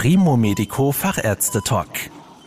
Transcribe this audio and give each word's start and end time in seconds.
Primo 0.00 0.36
Medico 0.36 0.92
Fachärzte 0.92 1.60
Talk. 1.60 1.88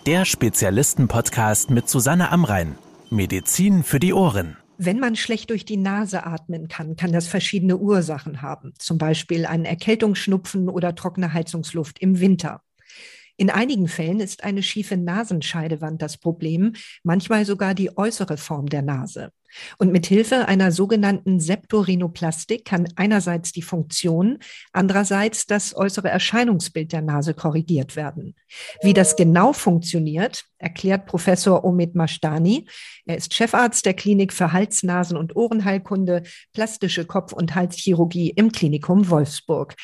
Der 0.06 0.24
Spezialisten-Podcast 0.24 1.70
mit 1.70 1.90
Susanne 1.90 2.32
Amrein. 2.32 2.77
Medizin 3.09 3.83
für 3.83 4.00
die 4.00 4.14
Ohren. 4.14 4.56
Wenn 4.77 5.00
man 5.00 5.17
schlecht 5.17 5.50
durch 5.50 5.66
die 5.66 5.75
Nase 5.75 6.25
atmen 6.25 6.69
kann, 6.69 6.95
kann 6.95 7.11
das 7.11 7.27
verschiedene 7.27 7.75
Ursachen 7.75 8.41
haben. 8.41 8.71
Zum 8.77 8.98
Beispiel 8.98 9.45
einen 9.45 9.66
Erkältungsschnupfen 9.66 10.70
oder 10.70 10.95
trockene 10.95 11.34
Heizungsluft 11.34 12.00
im 12.00 12.22
Winter. 12.22 12.62
In 13.36 13.50
einigen 13.50 13.90
Fällen 13.90 14.22
ist 14.22 14.46
eine 14.46 14.64
schiefe 14.64 14.96
Nasenscheidewand 14.96 16.02
das 16.02 16.16
Problem, 16.16 16.76
manchmal 17.04 17.44
sogar 17.44 17.74
die 17.74 17.98
äußere 17.98 18.38
Form 18.38 18.68
der 18.68 18.82
Nase. 18.82 19.34
Und 19.78 19.92
mit 19.92 20.06
Hilfe 20.06 20.48
einer 20.48 20.72
sogenannten 20.72 21.40
Septorinoplastik 21.40 22.66
kann 22.66 22.88
einerseits 22.96 23.52
die 23.52 23.62
Funktion, 23.62 24.40
andererseits 24.72 25.46
das 25.46 25.76
äußere 25.76 26.10
Erscheinungsbild 26.10 26.92
der 26.92 27.02
Nase 27.02 27.34
korrigiert 27.34 27.95
werden. 27.95 28.36
Wie 28.82 28.94
das 28.94 29.16
genau 29.16 29.54
funktioniert, 29.54 30.45
erklärt 30.58 31.06
Professor 31.06 31.64
Omid 31.64 31.95
Mashtani. 31.95 32.68
Er 33.06 33.18
ist 33.18 33.34
Chefarzt 33.34 33.86
der 33.86 33.94
Klinik 33.94 34.34
für 34.34 34.54
Hals-, 34.54 34.84
Nasen- 34.84 35.18
und 35.18 35.36
Ohrenheilkunde, 35.36 36.23
plastische 36.54 37.06
Kopf- 37.06 37.34
und 37.34 37.56
Halschirurgie 37.56 38.30
im 38.30 38.52
Klinikum 38.52 39.09
Wolfsburg. 39.09 39.76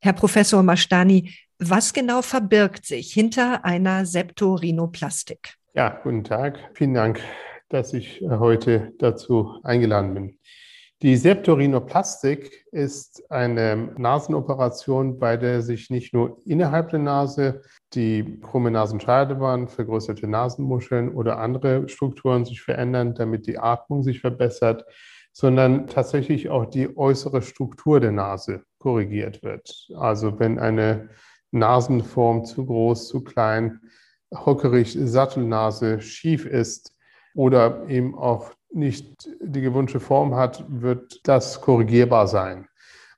Herr 0.00 0.12
Professor 0.12 0.62
Mashtani, 0.62 1.34
was 1.58 1.92
genau 1.92 2.22
verbirgt 2.22 2.86
sich 2.86 3.12
hinter 3.12 3.64
einer 3.64 4.06
Septorinoplastik? 4.06 5.54
Ja, 5.74 6.00
guten 6.02 6.24
Tag. 6.24 6.58
Vielen 6.74 6.94
Dank, 6.94 7.20
dass 7.68 7.92
ich 7.92 8.22
äh, 8.22 8.28
heute 8.28 8.92
dazu 8.98 9.60
eingeladen 9.62 10.14
bin. 10.14 10.38
Die 11.00 11.16
Septorinoplastik 11.16 12.66
ist 12.72 13.30
eine 13.30 13.94
Nasenoperation, 13.96 15.20
bei 15.20 15.36
der 15.36 15.62
sich 15.62 15.90
nicht 15.90 16.12
nur 16.12 16.38
innerhalb 16.44 16.90
der 16.90 16.98
Nase 16.98 17.62
die 17.94 18.40
krumme 18.40 18.72
Nasenscheidewand, 18.72 19.70
vergrößerte 19.70 20.26
Nasenmuscheln 20.26 21.14
oder 21.14 21.38
andere 21.38 21.88
Strukturen 21.88 22.44
sich 22.44 22.62
verändern, 22.62 23.14
damit 23.14 23.46
die 23.46 23.58
Atmung 23.58 24.02
sich 24.02 24.20
verbessert, 24.20 24.86
sondern 25.32 25.86
tatsächlich 25.86 26.48
auch 26.48 26.66
die 26.66 26.96
äußere 26.96 27.42
Struktur 27.42 28.00
der 28.00 28.10
Nase 28.10 28.64
korrigiert 28.78 29.44
wird. 29.44 29.86
Also 29.94 30.40
wenn 30.40 30.58
eine 30.58 31.10
Nasenform 31.52 32.44
zu 32.44 32.66
groß, 32.66 33.06
zu 33.06 33.22
klein, 33.22 33.80
hockerig, 34.34 34.98
Sattelnase 35.00 36.00
schief 36.00 36.44
ist 36.44 36.97
oder 37.38 37.88
eben 37.88 38.18
auch 38.18 38.50
nicht 38.72 39.28
die 39.40 39.60
gewünschte 39.60 40.00
Form 40.00 40.34
hat, 40.34 40.64
wird 40.68 41.20
das 41.22 41.60
korrigierbar 41.60 42.26
sein. 42.26 42.66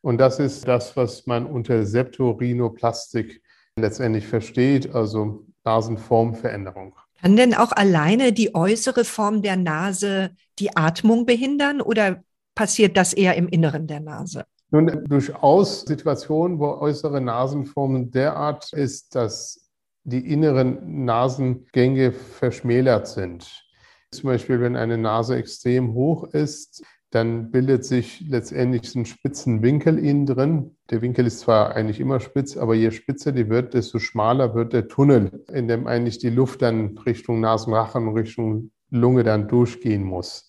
Und 0.02 0.18
das 0.18 0.38
ist 0.38 0.68
das, 0.68 0.94
was 0.94 1.26
man 1.26 1.46
unter 1.46 1.86
Septorinoplastik 1.86 3.42
letztendlich 3.76 4.26
versteht, 4.26 4.94
also 4.94 5.46
Nasenformveränderung. 5.64 6.94
Kann 7.22 7.34
denn 7.34 7.54
auch 7.54 7.72
alleine 7.72 8.34
die 8.34 8.54
äußere 8.54 9.06
Form 9.06 9.40
der 9.40 9.56
Nase 9.56 10.32
die 10.58 10.76
Atmung 10.76 11.24
behindern 11.24 11.80
oder 11.80 12.22
passiert 12.54 12.98
das 12.98 13.14
eher 13.14 13.36
im 13.36 13.48
Inneren 13.48 13.86
der 13.86 14.00
Nase? 14.00 14.44
Nun, 14.70 15.02
durchaus 15.08 15.80
Situationen, 15.86 16.58
wo 16.58 16.66
äußere 16.66 17.22
Nasenformen 17.22 18.10
derart 18.10 18.70
ist, 18.74 19.14
dass 19.14 19.70
die 20.04 20.30
inneren 20.30 21.06
Nasengänge 21.06 22.12
verschmälert 22.12 23.08
sind. 23.08 23.69
Zum 24.12 24.28
Beispiel, 24.28 24.60
wenn 24.60 24.76
eine 24.76 24.98
Nase 24.98 25.36
extrem 25.36 25.94
hoch 25.94 26.24
ist, 26.24 26.84
dann 27.10 27.50
bildet 27.50 27.84
sich 27.84 28.20
letztendlich 28.28 28.94
ein 28.94 29.04
spitzen 29.04 29.62
Winkel 29.62 29.98
innen 29.98 30.26
drin. 30.26 30.76
Der 30.90 31.02
Winkel 31.02 31.26
ist 31.26 31.40
zwar 31.40 31.74
eigentlich 31.74 32.00
immer 32.00 32.20
spitz, 32.20 32.56
aber 32.56 32.74
je 32.74 32.90
spitzer 32.92 33.32
die 33.32 33.48
wird, 33.48 33.74
desto 33.74 33.98
schmaler 33.98 34.54
wird 34.54 34.72
der 34.72 34.88
Tunnel, 34.88 35.44
in 35.52 35.68
dem 35.68 35.86
eigentlich 35.86 36.18
die 36.18 36.30
Luft 36.30 36.62
dann 36.62 36.98
Richtung 36.98 37.40
Nasenrachen 37.40 38.08
Richtung 38.08 38.70
Lunge 38.90 39.22
dann 39.22 39.48
durchgehen 39.48 40.04
muss. 40.04 40.48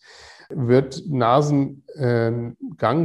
Wird 0.50 1.04
Nasengang 1.08 2.56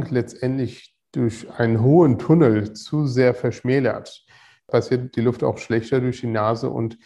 letztendlich 0.09 0.95
durch 1.11 1.49
einen 1.51 1.81
hohen 1.81 2.19
Tunnel 2.19 2.73
zu 2.73 3.07
sehr 3.07 3.33
verschmälert, 3.33 4.25
passiert 4.67 5.15
die 5.15 5.21
Luft 5.21 5.43
auch 5.43 5.57
schlechter 5.57 5.99
durch 5.99 6.21
die 6.21 6.27
Nase 6.27 6.69
und 6.69 6.97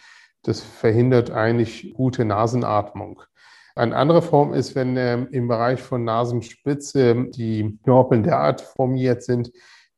das 0.42 0.60
verhindert 0.60 1.30
eigentlich 1.30 1.92
gute 1.94 2.24
Nasenatmung. 2.24 3.22
Eine 3.74 3.96
andere 3.96 4.22
Form 4.22 4.52
ist, 4.52 4.74
wenn 4.74 4.96
äh, 4.96 5.22
im 5.30 5.48
Bereich 5.48 5.80
von 5.82 6.04
Nasenspitze 6.04 7.26
die 7.30 7.78
Knorpeln 7.84 8.22
derart 8.22 8.60
formiert 8.60 9.22
sind, 9.22 9.50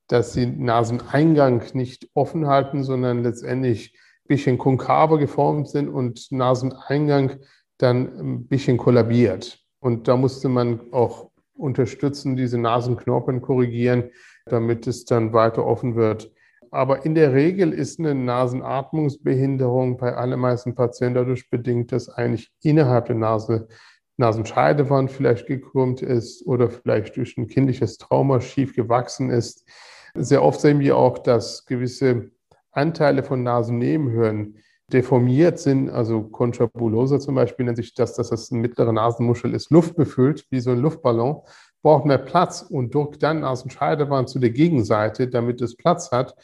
dass 0.09 0.33
sie 0.33 0.47
Naseneingang 0.47 1.63
nicht 1.73 2.09
offen 2.15 2.47
halten, 2.47 2.85
sondern 2.85 3.23
letztendlich 3.23 3.95
ein 3.95 4.29
bisschen 4.29 4.59
konkaver 4.59 5.19
geformt 5.19 5.69
sind 5.69 5.89
und 5.89 6.31
Naseneingang 6.31 7.41
dann 7.79 8.19
ein 8.19 8.47
bisschen 8.47 8.77
kollabiert. 8.77 9.59
Und 9.81 10.09
da 10.09 10.17
musste 10.17 10.49
man 10.49 10.93
auch 10.93 11.31
unterstützen, 11.57 12.37
diese 12.37 12.59
Nasenknorpeln 12.59 13.41
korrigieren, 13.41 14.11
damit 14.47 14.87
es 14.87 15.05
dann 15.05 15.33
weiter 15.33 15.65
offen 15.65 15.97
wird. 15.97 16.31
Aber 16.75 17.05
in 17.05 17.15
der 17.15 17.33
Regel 17.33 17.73
ist 17.73 18.01
eine 18.01 18.17
Nasenatmungsbehinderung 18.17 19.97
bei 19.97 20.13
allermeisten 20.13 20.75
Patienten 20.75 21.15
dadurch 21.15 21.49
bedingt, 21.49 21.93
dass 21.93 22.09
eigentlich 22.09 22.51
innerhalb 22.63 23.07
der 23.07 23.15
Nase 23.15 23.69
Nasenscheidewand 24.17 25.13
vielleicht 25.13 25.47
gekrümmt 25.47 26.03
ist 26.03 26.45
oder 26.47 26.69
vielleicht 26.69 27.17
durch 27.17 27.37
ein 27.37 27.47
kindliches 27.47 27.97
Trauma 27.99 28.41
schief 28.41 28.75
gewachsen 28.75 29.31
ist. 29.31 29.69
Sehr 30.15 30.43
oft 30.43 30.61
sehen 30.61 30.81
wir 30.81 30.97
auch, 30.97 31.19
dass 31.19 31.65
gewisse 31.65 32.33
Anteile 32.73 33.23
von 33.23 33.45
Nasennebenhören 33.45 34.57
deformiert 34.93 35.61
sind, 35.61 35.91
also 35.91 36.25
Conchabulosa 36.25 37.21
zum 37.21 37.37
Beispiel 37.37 37.67
nennt 37.67 37.77
sich 37.77 37.95
das, 37.95 38.15
dass 38.15 38.31
das 38.31 38.51
eine 38.51 38.61
mittlere 38.61 38.93
Nasenmuschel 38.93 39.55
ist, 39.55 39.71
luftbefüllt, 39.71 40.47
wie 40.51 40.59
so 40.59 40.73
ein 40.73 40.81
Luftballon, 40.81 41.41
braucht 41.83 42.05
mehr 42.05 42.19
Platz 42.19 42.63
und 42.63 42.93
drückt 42.93 43.23
dann 43.23 43.41
Nasenscheidewand 43.41 44.29
zu 44.29 44.41
der 44.41 44.51
Gegenseite, 44.51 45.29
damit 45.29 45.61
es 45.61 45.77
Platz 45.77 46.11
hat. 46.11 46.35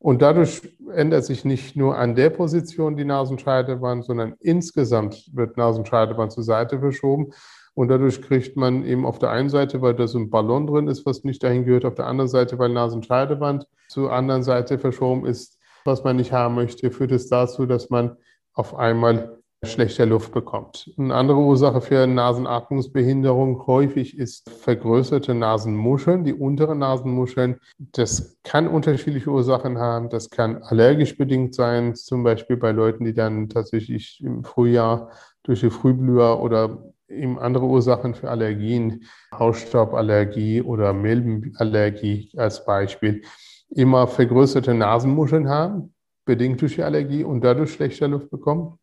Und 0.00 0.22
dadurch 0.22 0.62
ändert 0.94 1.26
sich 1.26 1.44
nicht 1.44 1.76
nur 1.76 1.98
an 1.98 2.14
der 2.14 2.30
Position 2.30 2.96
die 2.96 3.04
Nasenscheidewand, 3.04 4.06
sondern 4.06 4.34
insgesamt 4.40 5.30
wird 5.34 5.58
Nasenscheidewand 5.58 6.32
zur 6.32 6.42
Seite 6.42 6.80
verschoben. 6.80 7.32
Und 7.74 7.88
dadurch 7.88 8.22
kriegt 8.22 8.56
man 8.56 8.84
eben 8.84 9.04
auf 9.04 9.18
der 9.18 9.30
einen 9.30 9.50
Seite, 9.50 9.82
weil 9.82 9.94
da 9.94 10.06
so 10.06 10.18
ein 10.18 10.30
Ballon 10.30 10.66
drin 10.66 10.88
ist, 10.88 11.04
was 11.04 11.22
nicht 11.22 11.42
dahin 11.42 11.66
gehört, 11.66 11.84
auf 11.84 11.94
der 11.94 12.06
anderen 12.06 12.28
Seite, 12.28 12.58
weil 12.58 12.70
Nasenscheidewand 12.70 13.66
zur 13.88 14.10
anderen 14.10 14.42
Seite 14.42 14.78
verschoben 14.78 15.26
ist, 15.26 15.58
was 15.84 16.02
man 16.02 16.16
nicht 16.16 16.32
haben 16.32 16.54
möchte, 16.54 16.90
führt 16.90 17.12
es 17.12 17.28
dazu, 17.28 17.66
dass 17.66 17.90
man 17.90 18.16
auf 18.54 18.74
einmal 18.74 19.39
schlechter 19.64 20.06
Luft 20.06 20.32
bekommt. 20.32 20.90
Eine 20.96 21.14
andere 21.14 21.38
Ursache 21.38 21.82
für 21.82 22.06
Nasenatmungsbehinderung 22.06 23.66
häufig 23.66 24.16
ist 24.16 24.48
vergrößerte 24.48 25.34
Nasenmuscheln, 25.34 26.24
die 26.24 26.32
unteren 26.32 26.78
Nasenmuscheln. 26.78 27.60
Das 27.78 28.38
kann 28.42 28.68
unterschiedliche 28.68 29.30
Ursachen 29.30 29.78
haben. 29.78 30.08
Das 30.08 30.30
kann 30.30 30.62
allergisch 30.62 31.18
bedingt 31.18 31.54
sein, 31.54 31.94
zum 31.94 32.22
Beispiel 32.22 32.56
bei 32.56 32.72
Leuten, 32.72 33.04
die 33.04 33.12
dann 33.12 33.50
tatsächlich 33.50 34.22
im 34.24 34.44
Frühjahr 34.44 35.10
durch 35.42 35.60
die 35.60 35.70
Frühblüher 35.70 36.40
oder 36.40 36.82
eben 37.08 37.38
andere 37.38 37.66
Ursachen 37.66 38.14
für 38.14 38.30
Allergien, 38.30 39.04
Hausstauballergie 39.34 40.62
oder 40.62 40.94
Milbenallergie 40.94 42.32
als 42.36 42.64
Beispiel 42.64 43.22
immer 43.68 44.06
vergrößerte 44.06 44.72
Nasenmuscheln 44.72 45.50
haben, 45.50 45.92
bedingt 46.24 46.62
durch 46.62 46.76
die 46.76 46.82
Allergie 46.82 47.24
und 47.24 47.42
dadurch 47.42 47.72
schlechter 47.72 48.08
Luft 48.08 48.30
bekommen. 48.30 48.79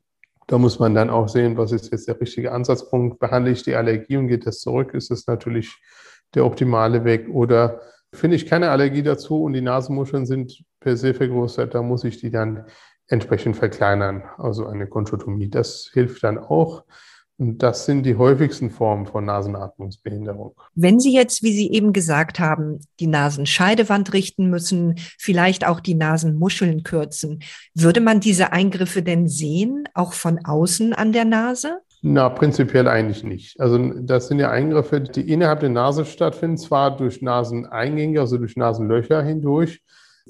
Da 0.47 0.57
muss 0.57 0.79
man 0.79 0.95
dann 0.95 1.09
auch 1.09 1.27
sehen, 1.27 1.57
was 1.57 1.71
ist 1.71 1.91
jetzt 1.91 2.07
der 2.07 2.19
richtige 2.19 2.51
Ansatzpunkt. 2.51 3.19
Behandle 3.19 3.51
ich 3.51 3.63
die 3.63 3.75
Allergie 3.75 4.17
und 4.17 4.27
geht 4.27 4.47
das 4.47 4.61
zurück? 4.61 4.93
Ist 4.93 5.11
das 5.11 5.27
natürlich 5.27 5.75
der 6.33 6.45
optimale 6.45 7.03
Weg? 7.03 7.27
Oder 7.29 7.81
finde 8.13 8.37
ich 8.37 8.45
keine 8.45 8.71
Allergie 8.71 9.03
dazu 9.03 9.43
und 9.43 9.53
die 9.53 9.61
Nasenmuscheln 9.61 10.25
sind 10.25 10.63
per 10.79 10.95
se 10.95 11.13
vergrößert, 11.13 11.73
da 11.73 11.81
muss 11.81 12.03
ich 12.03 12.19
die 12.19 12.31
dann 12.31 12.65
entsprechend 13.07 13.55
verkleinern. 13.57 14.23
Also 14.37 14.67
eine 14.67 14.87
Konchotomie. 14.87 15.49
Das 15.49 15.89
hilft 15.91 16.23
dann 16.23 16.37
auch. 16.37 16.83
Und 17.39 17.61
das 17.61 17.85
sind 17.85 18.03
die 18.03 18.15
häufigsten 18.15 18.71
Formen 18.71 19.05
von 19.05 19.25
Nasenatmungsbehinderung. 19.25 20.55
Wenn 20.73 20.99
Sie 20.99 21.13
jetzt, 21.13 21.43
wie 21.43 21.53
Sie 21.53 21.71
eben 21.71 21.93
gesagt 21.93 22.39
haben, 22.39 22.79
die 22.99 23.05
Nasenscheidewand 23.05 24.13
richten 24.13 24.49
müssen, 24.49 24.95
vielleicht 25.19 25.67
auch 25.67 25.79
die 25.79 25.93
Nasenmuscheln 25.93 26.81
kürzen, 26.81 27.43
würde 27.75 28.01
man 28.01 28.19
diese 28.21 28.53
Eingriffe 28.53 29.03
denn 29.03 29.27
sehen, 29.27 29.87
auch 29.93 30.13
von 30.13 30.43
außen 30.43 30.93
an 30.93 31.11
der 31.11 31.25
Nase? 31.25 31.77
Na, 32.01 32.29
prinzipiell 32.29 32.87
eigentlich 32.87 33.23
nicht. 33.23 33.59
Also 33.59 33.77
das 34.01 34.27
sind 34.27 34.39
ja 34.39 34.49
Eingriffe, 34.49 35.01
die 35.01 35.31
innerhalb 35.31 35.59
der 35.59 35.69
Nase 35.69 36.05
stattfinden, 36.05 36.57
zwar 36.57 36.95
durch 36.95 37.21
Naseneingänge, 37.21 38.19
also 38.19 38.37
durch 38.37 38.55
Nasenlöcher 38.55 39.21
hindurch, 39.21 39.83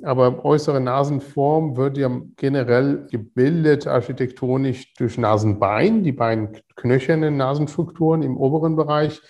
aber 0.04 0.46
äußere 0.46 0.80
Nasenform 0.80 1.78
wird 1.78 1.98
ja 1.98 2.10
generell 2.36 3.08
gebildet 3.12 3.88
architektonisch 3.88 4.94
durch 4.96 5.18
Nasenbein, 5.18 6.04
die 6.04 6.12
beiden 6.12 6.50
knöchernen 6.76 7.38
Nasenstrukturen 7.38 8.24
im 8.24 8.38
oberen 8.38 8.76
Bereich. 8.76 9.22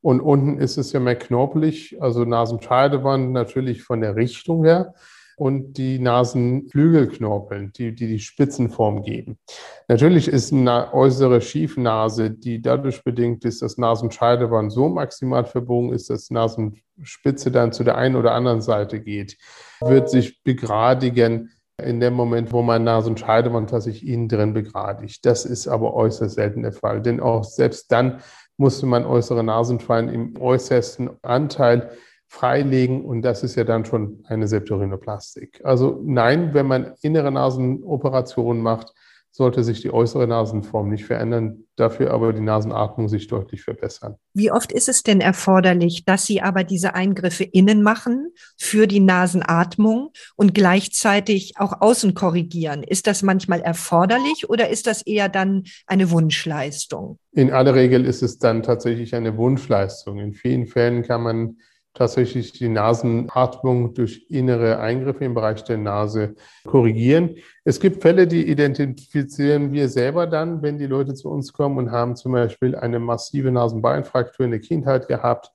Und 0.00 0.20
unten 0.20 0.58
ist 0.58 0.76
es 0.76 0.92
ja 0.92 1.00
mehr 1.00 1.16
knorpelig, 1.16 2.00
also 2.00 2.24
Nasenscheidewand 2.24 3.32
natürlich 3.32 3.82
von 3.82 4.00
der 4.00 4.16
Richtung 4.16 4.64
her. 4.64 4.94
Und 5.38 5.74
die 5.74 6.00
Nasenflügelknorpeln, 6.00 7.72
die, 7.72 7.94
die 7.94 8.08
die 8.08 8.18
Spitzenform 8.18 9.02
geben. 9.02 9.38
Natürlich 9.86 10.26
ist 10.26 10.52
eine 10.52 10.92
äußere 10.92 11.40
Schiefnase, 11.40 12.30
die 12.30 12.60
dadurch 12.60 13.04
bedingt 13.04 13.44
ist, 13.44 13.62
dass 13.62 13.78
Nasenscheideband 13.78 14.72
so 14.72 14.88
maximal 14.88 15.44
verbogen 15.44 15.92
ist, 15.92 16.10
dass 16.10 16.30
Nasenspitze 16.30 17.52
dann 17.52 17.72
zu 17.72 17.84
der 17.84 17.96
einen 17.96 18.16
oder 18.16 18.32
anderen 18.32 18.60
Seite 18.60 19.00
geht, 19.00 19.36
wird 19.80 20.10
sich 20.10 20.42
begradigen 20.42 21.50
in 21.80 22.00
dem 22.00 22.14
Moment, 22.14 22.52
wo 22.52 22.62
man 22.62 22.82
Nasenscheideband 22.82 23.70
tatsächlich 23.70 24.10
innen 24.10 24.28
drin 24.28 24.52
begradigt. 24.52 25.24
Das 25.24 25.44
ist 25.44 25.68
aber 25.68 25.94
äußerst 25.94 26.34
selten 26.34 26.62
der 26.62 26.72
Fall, 26.72 27.00
denn 27.00 27.20
auch 27.20 27.44
selbst 27.44 27.92
dann 27.92 28.20
musste 28.56 28.86
man 28.86 29.06
äußere 29.06 29.44
Nasenschwein 29.44 30.08
im 30.08 30.36
äußersten 30.40 31.10
Anteil 31.22 31.90
freilegen 32.28 33.04
und 33.04 33.22
das 33.22 33.42
ist 33.42 33.56
ja 33.56 33.64
dann 33.64 33.84
schon 33.84 34.22
eine 34.28 34.46
Septorinoplastik. 34.46 35.60
Also 35.64 36.00
nein, 36.04 36.54
wenn 36.54 36.66
man 36.66 36.94
innere 37.00 37.32
Nasenoperationen 37.32 38.62
macht, 38.62 38.92
sollte 39.30 39.62
sich 39.62 39.80
die 39.80 39.92
äußere 39.92 40.26
Nasenform 40.26 40.88
nicht 40.88 41.04
verändern, 41.04 41.64
dafür 41.76 42.10
aber 42.12 42.32
die 42.32 42.40
Nasenatmung 42.40 43.08
sich 43.08 43.28
deutlich 43.28 43.62
verbessern. 43.62 44.16
Wie 44.34 44.50
oft 44.50 44.72
ist 44.72 44.88
es 44.88 45.02
denn 45.02 45.20
erforderlich, 45.20 46.04
dass 46.04 46.26
Sie 46.26 46.42
aber 46.42 46.64
diese 46.64 46.94
Eingriffe 46.94 47.44
innen 47.44 47.82
machen 47.82 48.32
für 48.56 48.86
die 48.86 49.00
Nasenatmung 49.00 50.10
und 50.34 50.54
gleichzeitig 50.54 51.54
auch 51.56 51.80
außen 51.80 52.14
korrigieren? 52.14 52.82
Ist 52.82 53.06
das 53.06 53.22
manchmal 53.22 53.60
erforderlich 53.60 54.48
oder 54.48 54.70
ist 54.70 54.86
das 54.86 55.02
eher 55.02 55.28
dann 55.28 55.64
eine 55.86 56.10
Wunschleistung? 56.10 57.18
In 57.32 57.52
aller 57.52 57.74
Regel 57.74 58.06
ist 58.06 58.22
es 58.22 58.38
dann 58.38 58.62
tatsächlich 58.62 59.14
eine 59.14 59.36
Wunschleistung. 59.36 60.18
In 60.18 60.32
vielen 60.32 60.66
Fällen 60.66 61.02
kann 61.04 61.22
man 61.22 61.58
tatsächlich 61.94 62.52
die 62.52 62.68
Nasenatmung 62.68 63.94
durch 63.94 64.26
innere 64.28 64.78
Eingriffe 64.78 65.24
im 65.24 65.34
Bereich 65.34 65.64
der 65.64 65.78
Nase 65.78 66.36
korrigieren. 66.64 67.36
Es 67.64 67.80
gibt 67.80 68.02
Fälle, 68.02 68.26
die 68.26 68.48
identifizieren 68.48 69.72
wir 69.72 69.88
selber 69.88 70.26
dann, 70.26 70.62
wenn 70.62 70.78
die 70.78 70.86
Leute 70.86 71.14
zu 71.14 71.28
uns 71.28 71.52
kommen 71.52 71.78
und 71.78 71.90
haben 71.90 72.16
zum 72.16 72.32
Beispiel 72.32 72.76
eine 72.76 72.98
massive 72.98 73.50
Nasenbeinfraktur 73.50 74.44
in 74.44 74.52
der 74.52 74.60
Kindheit 74.60 75.08
gehabt. 75.08 75.50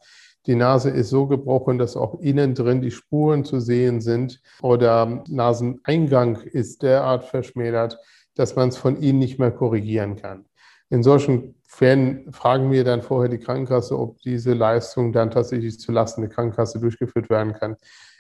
Die 0.45 0.55
Nase 0.55 0.89
ist 0.89 1.09
so 1.09 1.27
gebrochen, 1.27 1.77
dass 1.77 1.95
auch 1.95 2.19
innen 2.19 2.53
drin 2.53 2.81
die 2.81 2.91
Spuren 2.91 3.45
zu 3.45 3.61
sehen 3.61 4.01
sind 4.01 4.41
oder 4.61 5.23
Naseneingang 5.29 6.41
ist 6.41 6.83
derart 6.83 7.23
verschmälert, 7.23 7.97
dass 8.35 8.55
man 8.55 8.69
es 8.69 8.77
von 8.77 9.01
ihnen 9.01 9.19
nicht 9.19 9.39
mehr 9.39 9.51
korrigieren 9.51 10.17
kann. 10.17 10.45
In 10.93 11.01
solchen 11.01 11.55
Fällen 11.63 12.31
fragen 12.31 12.71
wir 12.71 12.83
dann 12.83 13.01
vorher 13.01 13.27
die 13.27 13.39
Krankenkasse, 13.39 13.97
ob 13.97 14.19
diese 14.19 14.53
Leistung 14.53 15.11
dann 15.11 15.31
tatsächlich 15.31 15.79
zulasten 15.79 16.21
der 16.21 16.29
Krankenkasse 16.29 16.79
durchgeführt 16.79 17.31
werden 17.31 17.53
kann. 17.53 17.77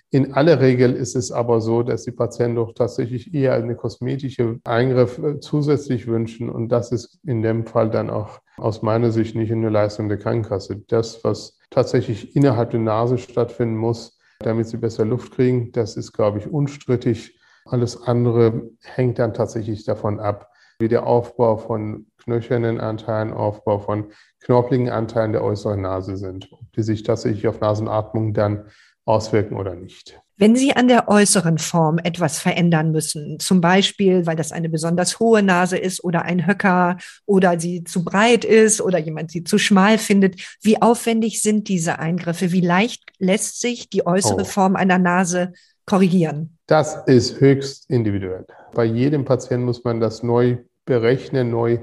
In 0.09 0.33
aller 0.33 0.59
Regel 0.59 0.93
ist 0.93 1.15
es 1.15 1.31
aber 1.31 1.61
so, 1.61 1.83
dass 1.83 2.01
die 2.01 2.11
Patienten 2.11 2.55
doch 2.55 2.73
tatsächlich 2.73 3.31
eher 3.31 3.53
eine 3.53 3.75
kosmetische 3.75 4.59
Eingriff 4.63 5.19
äh, 5.19 5.39
zusätzlich 5.39 6.07
wünschen. 6.07 6.49
Und 6.49 6.69
das 6.69 6.91
ist 6.91 7.19
in 7.23 7.43
dem 7.43 7.67
Fall 7.67 7.91
dann 7.91 8.09
auch 8.09 8.39
aus 8.57 8.81
meiner 8.81 9.11
Sicht 9.11 9.35
nicht 9.35 9.51
eine 9.51 9.69
Leistung 9.69 10.09
der 10.09 10.17
Krankenkasse. 10.17 10.81
Das, 10.87 11.23
was 11.23 11.59
tatsächlich 11.69 12.35
innerhalb 12.35 12.71
der 12.71 12.79
Nase 12.79 13.19
stattfinden 13.19 13.75
muss, 13.75 14.17
damit 14.39 14.67
sie 14.67 14.77
besser 14.77 15.05
Luft 15.05 15.35
kriegen, 15.35 15.71
das 15.73 15.95
ist, 15.95 16.11
glaube 16.11 16.39
ich, 16.39 16.47
unstrittig. 16.47 17.39
Alles 17.65 18.01
andere 18.01 18.71
hängt 18.81 19.19
dann 19.19 19.35
tatsächlich 19.35 19.85
davon 19.85 20.19
ab, 20.19 20.49
wie 20.79 20.87
der 20.87 21.05
Aufbau 21.05 21.57
von 21.57 22.07
knöchernen 22.23 22.79
Anteilen, 22.79 23.33
Aufbau 23.33 23.79
von 23.79 24.11
knorpeligen 24.41 24.89
Anteilen 24.89 25.31
der 25.31 25.43
äußeren 25.43 25.81
Nase 25.81 26.17
sind, 26.17 26.49
ob 26.51 26.71
die 26.73 26.83
sich 26.83 27.03
tatsächlich 27.03 27.47
auf 27.47 27.59
Nasenatmung 27.59 28.33
dann 28.33 28.65
auswirken 29.05 29.55
oder 29.55 29.75
nicht. 29.75 30.19
Wenn 30.35 30.55
Sie 30.55 30.75
an 30.75 30.87
der 30.87 31.09
äußeren 31.09 31.59
Form 31.59 31.99
etwas 31.99 32.39
verändern 32.39 32.91
müssen, 32.91 33.39
zum 33.39 33.61
Beispiel, 33.61 34.25
weil 34.25 34.35
das 34.35 34.51
eine 34.51 34.67
besonders 34.67 35.19
hohe 35.19 35.43
Nase 35.43 35.77
ist 35.77 36.03
oder 36.03 36.23
ein 36.23 36.47
Höcker 36.47 36.97
oder 37.25 37.59
sie 37.59 37.83
zu 37.83 38.03
breit 38.03 38.43
ist 38.43 38.81
oder 38.81 38.97
jemand 38.97 39.29
sie 39.29 39.43
zu 39.43 39.59
schmal 39.59 39.99
findet, 39.99 40.41
wie 40.61 40.81
aufwendig 40.81 41.41
sind 41.43 41.67
diese 41.67 41.99
Eingriffe? 41.99 42.51
Wie 42.51 42.61
leicht 42.61 43.03
lässt 43.19 43.61
sich 43.61 43.89
die 43.89 44.07
äußere 44.07 44.41
oh. 44.41 44.45
Form 44.45 44.75
einer 44.75 44.97
Nase 44.97 45.53
korrigieren? 45.85 46.57
Das 46.65 47.03
ist 47.05 47.39
höchst 47.39 47.87
individuell. 47.89 48.47
Bei 48.73 48.85
jedem 48.85 49.25
Patienten 49.25 49.65
muss 49.65 49.83
man 49.83 49.99
das 49.99 50.23
neu 50.23 50.57
berechnen, 50.85 51.51
neu 51.51 51.79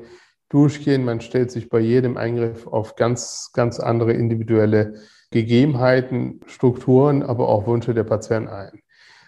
durchgehen. 0.50 1.04
Man 1.04 1.22
stellt 1.22 1.50
sich 1.50 1.70
bei 1.70 1.80
jedem 1.80 2.18
Eingriff 2.18 2.66
auf 2.66 2.96
ganz, 2.96 3.50
ganz 3.54 3.80
andere 3.80 4.12
individuelle 4.12 4.94
Gegebenheiten, 5.30 6.40
Strukturen, 6.46 7.22
aber 7.22 7.48
auch 7.48 7.66
Wünsche 7.66 7.94
der 7.94 8.04
Patienten 8.04 8.48
ein. 8.48 8.82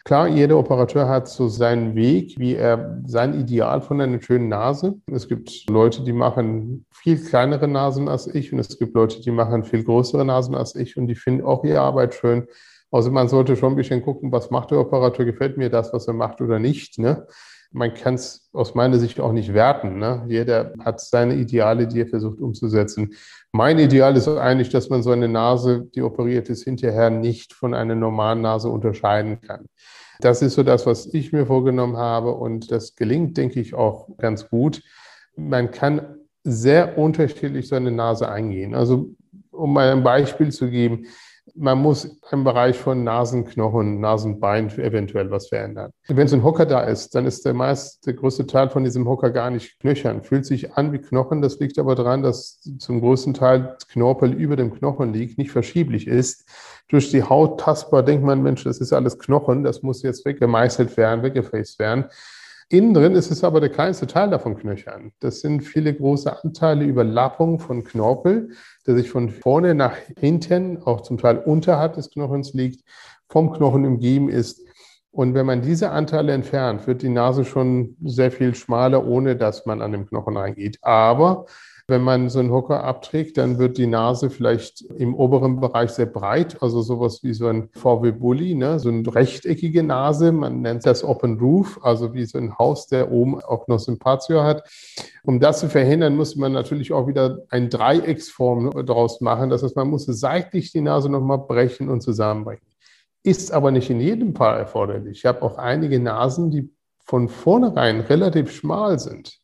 Klar, 0.04 0.26
jeder 0.26 0.58
Operateur 0.58 1.08
hat 1.08 1.28
so 1.28 1.46
seinen 1.46 1.94
Weg, 1.94 2.36
wie 2.36 2.56
er 2.56 3.00
sein 3.06 3.38
Ideal 3.38 3.80
von 3.80 4.00
einer 4.00 4.20
schönen 4.20 4.48
Nase. 4.48 5.00
Es 5.06 5.28
gibt 5.28 5.70
Leute, 5.70 6.02
die 6.02 6.12
machen 6.12 6.86
viel 6.90 7.24
kleinere 7.24 7.68
Nasen 7.68 8.08
als 8.08 8.26
ich 8.26 8.52
und 8.52 8.58
es 8.58 8.78
gibt 8.80 8.94
Leute, 8.94 9.20
die 9.20 9.30
machen 9.30 9.62
viel 9.62 9.84
größere 9.84 10.24
Nasen 10.24 10.56
als 10.56 10.74
ich 10.74 10.96
und 10.96 11.06
die 11.06 11.14
finden 11.14 11.44
auch 11.44 11.62
ihre 11.62 11.80
Arbeit 11.80 12.14
schön. 12.14 12.48
Also 12.90 13.12
man 13.12 13.28
sollte 13.28 13.56
schon 13.56 13.74
ein 13.74 13.76
bisschen 13.76 14.02
gucken, 14.02 14.32
was 14.32 14.50
macht 14.50 14.72
der 14.72 14.80
Operateur, 14.80 15.24
gefällt 15.24 15.56
mir 15.56 15.70
das, 15.70 15.92
was 15.92 16.08
er 16.08 16.14
macht 16.14 16.40
oder 16.40 16.58
nicht. 16.58 16.98
Ne? 16.98 17.26
Man 17.72 17.94
kann 17.94 18.14
es 18.14 18.48
aus 18.52 18.74
meiner 18.74 18.98
Sicht 18.98 19.18
auch 19.20 19.32
nicht 19.32 19.54
werten. 19.54 19.98
Ne? 19.98 20.24
Jeder 20.28 20.72
hat 20.84 21.00
seine 21.00 21.34
Ideale, 21.34 21.86
die 21.86 22.00
er 22.00 22.06
versucht 22.06 22.40
umzusetzen. 22.40 23.14
Mein 23.50 23.78
Ideal 23.78 24.16
ist 24.16 24.28
eigentlich, 24.28 24.68
dass 24.68 24.90
man 24.90 25.02
so 25.02 25.10
eine 25.10 25.28
Nase, 25.28 25.88
die 25.94 26.02
operiert 26.02 26.48
ist, 26.48 26.64
hinterher 26.64 27.10
nicht 27.10 27.52
von 27.52 27.74
einer 27.74 27.94
normalen 27.94 28.42
Nase 28.42 28.68
unterscheiden 28.68 29.40
kann. 29.40 29.66
Das 30.20 30.42
ist 30.42 30.54
so 30.54 30.62
das, 30.62 30.86
was 30.86 31.12
ich 31.12 31.32
mir 31.32 31.46
vorgenommen 31.46 31.96
habe 31.96 32.32
und 32.32 32.70
das 32.70 32.94
gelingt, 32.94 33.36
denke 33.36 33.60
ich, 33.60 33.74
auch 33.74 34.08
ganz 34.18 34.48
gut. 34.48 34.82
Man 35.36 35.70
kann 35.70 36.18
sehr 36.44 36.98
unterschiedlich 36.98 37.68
so 37.68 37.76
eine 37.76 37.90
Nase 37.90 38.28
eingehen. 38.28 38.74
Also 38.74 39.14
um 39.50 39.72
mal 39.72 39.90
ein 39.90 40.02
Beispiel 40.02 40.50
zu 40.50 40.68
geben, 40.70 41.06
man 41.54 41.78
muss 41.78 42.18
im 42.30 42.44
Bereich 42.44 42.78
von 42.78 43.04
Nasenknochen, 43.04 44.00
Nasenbein 44.00 44.68
eventuell 44.78 45.30
was 45.30 45.48
verändern. 45.48 45.92
Wenn 46.08 46.28
so 46.28 46.36
ein 46.36 46.44
Hocker 46.44 46.66
da 46.66 46.80
ist, 46.80 47.14
dann 47.14 47.26
ist 47.26 47.44
der 47.44 47.54
meist, 47.54 48.06
der 48.06 48.14
größte 48.14 48.46
Teil 48.46 48.70
von 48.70 48.84
diesem 48.84 49.08
Hocker 49.08 49.30
gar 49.30 49.50
nicht 49.50 49.78
knöchern, 49.80 50.22
fühlt 50.22 50.46
sich 50.46 50.74
an 50.74 50.92
wie 50.92 50.98
Knochen. 50.98 51.42
Das 51.42 51.58
liegt 51.58 51.78
aber 51.78 51.94
daran, 51.94 52.22
dass 52.22 52.60
zum 52.78 53.00
größten 53.00 53.34
Teil 53.34 53.76
Knorpel 53.90 54.32
über 54.32 54.56
dem 54.56 54.72
Knochen 54.74 55.12
liegt, 55.12 55.38
nicht 55.38 55.50
verschieblich 55.50 56.06
ist. 56.06 56.48
Durch 56.88 57.10
die 57.10 57.22
Haut 57.22 57.60
tastbar 57.60 58.02
denkt 58.02 58.24
man, 58.24 58.42
Mensch, 58.42 58.64
das 58.64 58.78
ist 58.78 58.92
alles 58.92 59.18
Knochen, 59.18 59.64
das 59.64 59.82
muss 59.82 60.02
jetzt 60.02 60.24
weggemeißelt 60.24 60.96
werden, 60.96 61.22
weggefräst 61.22 61.78
werden. 61.78 62.06
Innen 62.72 62.94
drin 62.94 63.14
ist 63.14 63.30
es 63.30 63.44
aber 63.44 63.60
der 63.60 63.68
kleinste 63.68 64.06
Teil 64.06 64.30
davon 64.30 64.56
Knöchern. 64.56 65.12
Das 65.20 65.40
sind 65.40 65.60
viele 65.60 65.92
große 65.92 66.42
Anteile 66.42 66.86
Überlappung 66.86 67.60
von 67.60 67.84
Knorpel, 67.84 68.52
der 68.86 68.96
sich 68.96 69.10
von 69.10 69.28
vorne 69.28 69.74
nach 69.74 69.94
hinten, 70.18 70.82
auch 70.82 71.02
zum 71.02 71.18
Teil 71.18 71.36
unterhalb 71.36 71.92
des 71.92 72.08
Knochens 72.08 72.54
liegt, 72.54 72.82
vom 73.28 73.52
Knochen 73.52 73.84
umgeben 73.84 74.30
ist. 74.30 74.66
Und 75.10 75.34
wenn 75.34 75.44
man 75.44 75.60
diese 75.60 75.90
Anteile 75.90 76.32
entfernt, 76.32 76.86
wird 76.86 77.02
die 77.02 77.10
Nase 77.10 77.44
schon 77.44 77.94
sehr 78.02 78.30
viel 78.30 78.54
schmaler, 78.54 79.06
ohne 79.06 79.36
dass 79.36 79.66
man 79.66 79.82
an 79.82 79.92
dem 79.92 80.06
Knochen 80.06 80.38
reingeht. 80.38 80.78
Aber 80.80 81.44
wenn 81.92 82.02
man 82.02 82.30
so 82.30 82.38
einen 82.38 82.50
Hocker 82.50 82.84
abträgt, 82.84 83.36
dann 83.36 83.58
wird 83.58 83.76
die 83.76 83.86
Nase 83.86 84.30
vielleicht 84.30 84.80
im 84.80 85.14
oberen 85.14 85.60
Bereich 85.60 85.90
sehr 85.90 86.06
breit, 86.06 86.62
also 86.62 86.80
sowas 86.80 87.22
wie 87.22 87.34
so 87.34 87.48
ein 87.48 87.68
VW 87.74 88.12
Bully, 88.12 88.54
ne? 88.54 88.78
so 88.78 88.88
eine 88.88 89.14
rechteckige 89.14 89.82
Nase. 89.82 90.32
Man 90.32 90.62
nennt 90.62 90.86
das 90.86 91.04
Open 91.04 91.38
Roof, 91.38 91.78
also 91.82 92.14
wie 92.14 92.24
so 92.24 92.38
ein 92.38 92.56
Haus, 92.58 92.86
der 92.86 93.12
oben 93.12 93.38
auch 93.42 93.68
noch 93.68 93.78
Sympathio 93.78 94.42
hat. 94.42 94.66
Um 95.22 95.38
das 95.38 95.60
zu 95.60 95.68
verhindern, 95.68 96.16
muss 96.16 96.34
man 96.34 96.52
natürlich 96.52 96.94
auch 96.94 97.06
wieder 97.06 97.40
eine 97.50 97.68
Dreiecksform 97.68 98.70
daraus 98.86 99.20
machen. 99.20 99.50
Das 99.50 99.62
heißt, 99.62 99.76
man 99.76 99.90
muss 99.90 100.06
seitlich 100.06 100.72
die 100.72 100.80
Nase 100.80 101.10
nochmal 101.10 101.40
brechen 101.40 101.90
und 101.90 102.00
zusammenbrechen. 102.00 102.66
Ist 103.22 103.52
aber 103.52 103.70
nicht 103.70 103.90
in 103.90 104.00
jedem 104.00 104.34
Fall 104.34 104.58
erforderlich. 104.58 105.18
Ich 105.18 105.26
habe 105.26 105.42
auch 105.42 105.58
einige 105.58 106.00
Nasen, 106.00 106.50
die 106.50 106.70
von 107.04 107.28
vornherein 107.28 108.00
relativ 108.00 108.50
schmal 108.50 108.98
sind. 108.98 109.41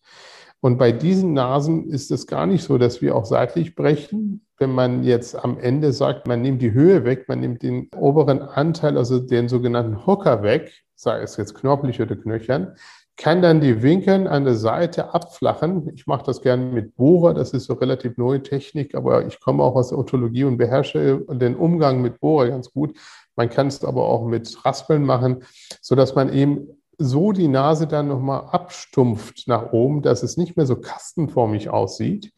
Und 0.61 0.77
bei 0.77 0.91
diesen 0.91 1.35
Nasen 1.35 1.89
ist 1.89 2.11
es 2.11 2.27
gar 2.27 2.47
nicht 2.47 2.65
so, 2.65 2.79
dass 2.79 3.01
wir 3.01 3.15
auch 3.15 3.25
seitlich 3.25 3.77
brechen. 3.77 4.45
Wenn 4.59 4.73
man 4.73 5.05
jetzt 5.05 5.37
am 5.37 5.59
Ende 5.59 5.93
sagt, 5.93 6.27
man 6.27 6.43
nimmt 6.43 6.63
die 6.63 6.73
Höhe 6.73 7.05
weg, 7.05 7.27
man 7.29 7.41
nimmt 7.41 7.63
den 7.63 7.89
oberen 7.97 8.43
Anteil, 8.43 8.99
also 8.99 9.21
den 9.21 9.49
sogenannten 9.49 10.05
Hocker 10.05 10.43
weg, 10.43 10.83
sei 10.97 11.21
es 11.21 11.37
jetzt 11.37 11.55
knorpelig 11.55 12.01
oder 12.01 12.17
knöchern, 12.17 12.75
kann 13.17 13.43
dann 13.43 13.61
die 13.61 13.83
Winkel 13.83 14.29
an 14.29 14.45
der 14.45 14.55
Seite 14.55 15.13
abflachen. 15.13 15.91
Ich 15.95 16.07
mache 16.07 16.25
das 16.25 16.41
gerne 16.41 16.73
mit 16.73 16.97
Bohrer, 16.97 17.35
das 17.35 17.53
ist 17.53 17.65
so 17.65 17.75
relativ 17.75 18.17
neue 18.17 18.43
Technik, 18.43 18.95
aber 18.95 19.27
ich 19.27 19.41
komme 19.41 19.63
auch 19.63 19.75
aus 19.75 19.89
der 19.89 19.99
Otologie 19.99 20.45
und 20.45 20.57
beherrsche 20.57 21.25
den 21.29 21.57
Umgang 21.57 22.01
mit 22.01 22.21
Bohrer 22.21 22.49
ganz 22.49 22.71
gut. 22.71 22.97
Man 23.35 23.51
kann 23.51 23.67
es 23.69 23.85
aber 23.85 24.05
auch 24.05 24.25
mit 24.25 24.65
Raspeln 24.65 25.05
machen, 25.05 25.43
sodass 25.81 26.15
man 26.15 26.33
eben 26.33 26.78
so 26.99 27.33
die 27.33 27.49
Nase 27.49 27.87
dann 27.87 28.09
nochmal 28.09 28.49
abstumpft 28.51 29.47
nach 29.47 29.73
oben, 29.73 30.03
dass 30.03 30.23
es 30.23 30.37
nicht 30.37 30.57
mehr 30.57 30.67
so 30.67 30.77
kastenformig 30.77 31.71
aussieht 31.71 32.33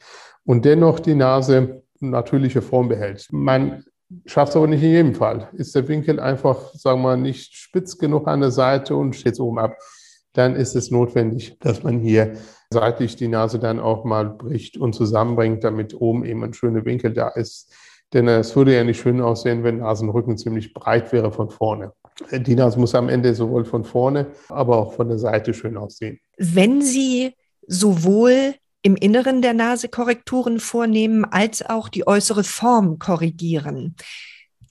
und 0.45 0.64
dennoch 0.64 1.00
die 1.00 1.14
Nase 1.14 1.83
natürliche 2.00 2.62
Form 2.62 2.88
behält. 2.88 3.29
Man 3.31 3.85
Schafft 4.26 4.50
es 4.50 4.57
aber 4.57 4.67
nicht 4.67 4.83
in 4.83 4.90
jedem 4.90 5.14
Fall. 5.14 5.49
Ist 5.52 5.75
der 5.75 5.87
Winkel 5.87 6.19
einfach, 6.19 6.75
sagen 6.75 7.00
wir 7.00 7.11
mal, 7.11 7.17
nicht 7.17 7.55
spitz 7.55 7.97
genug 7.97 8.26
an 8.26 8.40
der 8.40 8.50
Seite 8.50 8.97
und 8.97 9.14
steht 9.14 9.38
oben 9.38 9.61
ab, 9.61 9.76
dann 10.33 10.57
ist 10.57 10.75
es 10.75 10.90
notwendig, 10.90 11.59
dass 11.61 11.85
man 11.85 12.00
hier 12.00 12.35
seitlich 12.73 13.14
die 13.14 13.29
Nase 13.29 13.61
dann 13.61 13.79
auch 13.79 14.05
mal 14.05 14.29
bricht 14.29 14.76
und 14.76 14.95
zusammenbringt, 14.95 15.62
damit 15.62 15.95
oben 15.95 16.25
eben 16.25 16.43
ein 16.43 16.55
schöner 16.55 16.85
Winkel 16.85 17.12
da 17.12 17.29
ist. 17.29 17.73
Denn 18.12 18.26
es 18.26 18.57
würde 18.57 18.75
ja 18.75 18.83
nicht 18.83 19.00
schön 19.00 19.21
aussehen, 19.21 19.62
wenn 19.62 19.79
Nasenrücken 19.79 20.37
ziemlich 20.37 20.75
breit 20.75 21.12
wäre 21.12 21.31
von 21.31 21.49
vorne. 21.49 21.93
Die 22.33 22.55
Nase 22.55 22.79
muss 22.79 22.95
am 22.95 23.09
Ende 23.09 23.35
sowohl 23.35 23.64
von 23.64 23.85
vorne, 23.85 24.26
aber 24.49 24.76
auch 24.76 24.93
von 24.93 25.09
der 25.09 25.19
Seite 25.19 25.55
schön 25.55 25.76
aussehen. 25.76 26.21
Wenn 26.37 26.83
Sie 26.83 27.35
sowohl 27.67 28.55
im 28.83 28.97
Inneren 28.97 29.43
der 29.43 29.55
Nase 29.55 29.88
Korrekturen 29.88 30.59
vornehmen, 30.59 31.25
als 31.25 31.64
auch 31.69 31.88
die 31.88 32.07
äußere 32.07 32.45
Form 32.45 32.99
korrigieren. 32.99 33.95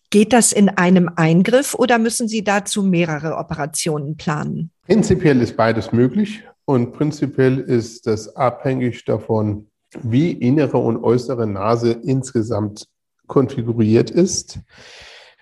Geht 0.10 0.34
das 0.34 0.52
in 0.52 0.70
einem 0.70 1.12
Eingriff 1.16 1.76
oder 1.76 2.00
müssen 2.00 2.28
Sie 2.28 2.44
dazu 2.44 2.82
mehrere 2.82 3.38
Operationen 3.38 4.18
planen? 4.18 4.72
Prinzipiell 4.88 5.40
ist 5.42 5.56
beides 5.56 5.92
möglich 5.92 6.44
und 6.66 6.94
prinzipiell 6.94 7.60
ist 7.60 8.08
das 8.08 8.36
abhängig 8.36 9.06
davon, 9.06 9.68
wie 10.02 10.32
innere 10.32 10.78
und 10.78 10.98
äußere 11.04 11.46
Nase 11.46 11.92
insgesamt 11.92 12.88
konfiguriert 13.28 14.10
ist. 14.10 14.60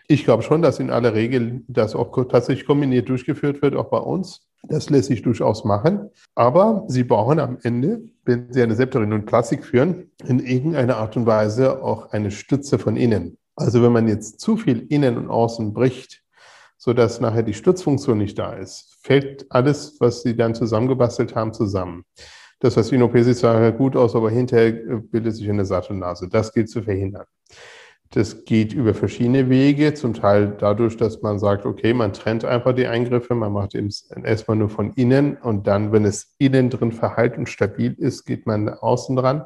Ich 0.09 0.23
glaube 0.23 0.41
schon, 0.41 0.61
dass 0.61 0.79
in 0.79 0.89
aller 0.89 1.13
Regel 1.13 1.63
das 1.67 1.93
auch 1.93 2.11
tatsächlich 2.27 2.65
kombiniert 2.65 3.09
durchgeführt 3.09 3.61
wird, 3.61 3.75
auch 3.75 3.89
bei 3.89 3.97
uns. 3.97 4.47
Das 4.63 4.89
lässt 4.89 5.09
sich 5.09 5.21
durchaus 5.21 5.65
machen. 5.65 6.09
Aber 6.33 6.85
Sie 6.87 7.03
brauchen 7.03 7.39
am 7.39 7.57
Ende, 7.61 8.03
wenn 8.23 8.51
Sie 8.51 8.61
eine 8.61 8.75
Septorin 8.75 9.25
Plastik 9.25 9.65
führen, 9.65 10.11
in 10.25 10.39
irgendeiner 10.39 10.97
Art 10.97 11.17
und 11.17 11.25
Weise 11.25 11.83
auch 11.83 12.11
eine 12.11 12.31
Stütze 12.31 12.79
von 12.79 12.95
innen. 12.95 13.37
Also 13.55 13.83
wenn 13.83 13.91
man 13.91 14.07
jetzt 14.07 14.39
zu 14.39 14.55
viel 14.55 14.85
innen 14.89 15.17
und 15.17 15.29
außen 15.29 15.73
bricht, 15.73 16.23
sodass 16.77 17.19
nachher 17.19 17.43
die 17.43 17.53
Stützfunktion 17.53 18.17
nicht 18.17 18.39
da 18.39 18.53
ist, 18.53 18.97
fällt 19.01 19.45
alles, 19.49 19.97
was 19.99 20.21
Sie 20.21 20.37
dann 20.37 20.55
zusammengebastelt 20.55 21.35
haben, 21.35 21.53
zusammen. 21.53 22.05
Das, 22.59 22.77
was 22.77 22.91
in 22.91 23.03
OP 23.03 23.17
sieht 23.17 23.37
zwar 23.37 23.71
gut 23.71 23.95
aus, 23.95 24.15
aber 24.15 24.29
hinterher 24.29 24.71
bildet 24.71 25.35
sich 25.35 25.49
eine 25.49 25.65
Sattelnase. 25.65 26.29
Das 26.29 26.53
gilt 26.53 26.69
zu 26.69 26.81
verhindern. 26.81 27.25
Das 28.11 28.45
geht 28.45 28.73
über 28.73 28.93
verschiedene 28.93 29.49
Wege, 29.49 29.93
zum 29.93 30.13
Teil 30.13 30.55
dadurch, 30.57 30.95
dass 30.95 31.21
man 31.21 31.39
sagt, 31.39 31.65
okay, 31.65 31.93
man 31.93 32.13
trennt 32.13 32.45
einfach 32.45 32.73
die 32.73 32.87
Eingriffe, 32.87 33.35
man 33.35 33.51
macht 33.51 33.75
eben 33.75 33.89
erstmal 34.23 34.57
nur 34.57 34.69
von 34.69 34.93
innen 34.93 35.35
und 35.37 35.67
dann, 35.67 35.91
wenn 35.91 36.05
es 36.05 36.35
innen 36.37 36.69
drin 36.69 36.93
verheilt 36.93 37.37
und 37.37 37.49
stabil 37.49 37.93
ist, 37.97 38.25
geht 38.25 38.45
man 38.45 38.69
außen 38.69 39.15
dran 39.15 39.43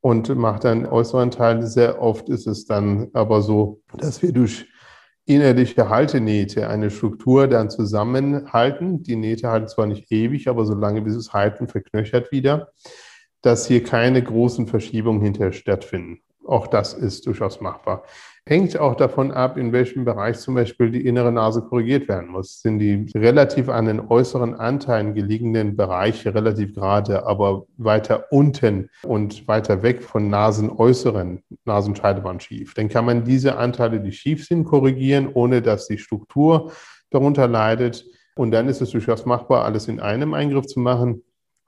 und 0.00 0.34
macht 0.36 0.64
dann 0.64 0.86
äußeren 0.86 1.30
Teil. 1.30 1.66
Sehr 1.66 2.00
oft 2.00 2.28
ist 2.28 2.46
es 2.46 2.66
dann 2.66 3.08
aber 3.14 3.42
so, 3.42 3.80
dass 3.96 4.22
wir 4.22 4.32
durch 4.32 4.66
innerliche 5.24 5.88
Haltenähte 5.88 6.68
eine 6.68 6.90
Struktur 6.90 7.48
dann 7.48 7.70
zusammenhalten. 7.70 9.02
Die 9.02 9.16
Nähte 9.16 9.48
halten 9.48 9.68
zwar 9.68 9.86
nicht 9.86 10.10
ewig, 10.10 10.48
aber 10.48 10.66
solange 10.66 11.02
bis 11.02 11.14
es 11.14 11.32
halten, 11.32 11.68
verknöchert 11.68 12.32
wieder, 12.32 12.72
dass 13.40 13.66
hier 13.66 13.82
keine 13.82 14.22
großen 14.22 14.66
Verschiebungen 14.66 15.22
hinterher 15.22 15.52
stattfinden. 15.52 16.20
Auch 16.46 16.66
das 16.66 16.94
ist 16.94 17.26
durchaus 17.26 17.60
machbar. 17.60 18.04
Hängt 18.44 18.76
auch 18.76 18.96
davon 18.96 19.30
ab, 19.30 19.56
in 19.56 19.72
welchem 19.72 20.04
Bereich 20.04 20.38
zum 20.38 20.56
Beispiel 20.56 20.90
die 20.90 21.06
innere 21.06 21.30
Nase 21.30 21.62
korrigiert 21.62 22.08
werden 22.08 22.28
muss. 22.30 22.60
Sind 22.60 22.80
die 22.80 23.06
relativ 23.14 23.68
an 23.68 23.86
den 23.86 24.00
äußeren 24.00 24.54
Anteilen 24.54 25.14
gelegenen 25.14 25.76
Bereiche 25.76 26.34
relativ 26.34 26.74
gerade, 26.74 27.24
aber 27.24 27.66
weiter 27.76 28.26
unten 28.30 28.90
und 29.04 29.46
weiter 29.46 29.84
weg 29.84 30.02
von 30.02 30.28
Nasenäußeren 30.28 31.44
Nasenscheidewand 31.64 32.42
schief, 32.42 32.74
dann 32.74 32.88
kann 32.88 33.04
man 33.04 33.22
diese 33.22 33.56
Anteile, 33.56 34.00
die 34.00 34.12
schief 34.12 34.44
sind, 34.44 34.64
korrigieren, 34.64 35.28
ohne 35.32 35.62
dass 35.62 35.86
die 35.86 35.98
Struktur 35.98 36.72
darunter 37.10 37.46
leidet. 37.46 38.04
Und 38.34 38.50
dann 38.50 38.66
ist 38.66 38.80
es 38.80 38.90
durchaus 38.90 39.24
machbar, 39.24 39.64
alles 39.64 39.86
in 39.86 40.00
einem 40.00 40.34
Eingriff 40.34 40.66
zu 40.66 40.80
machen. 40.80 41.22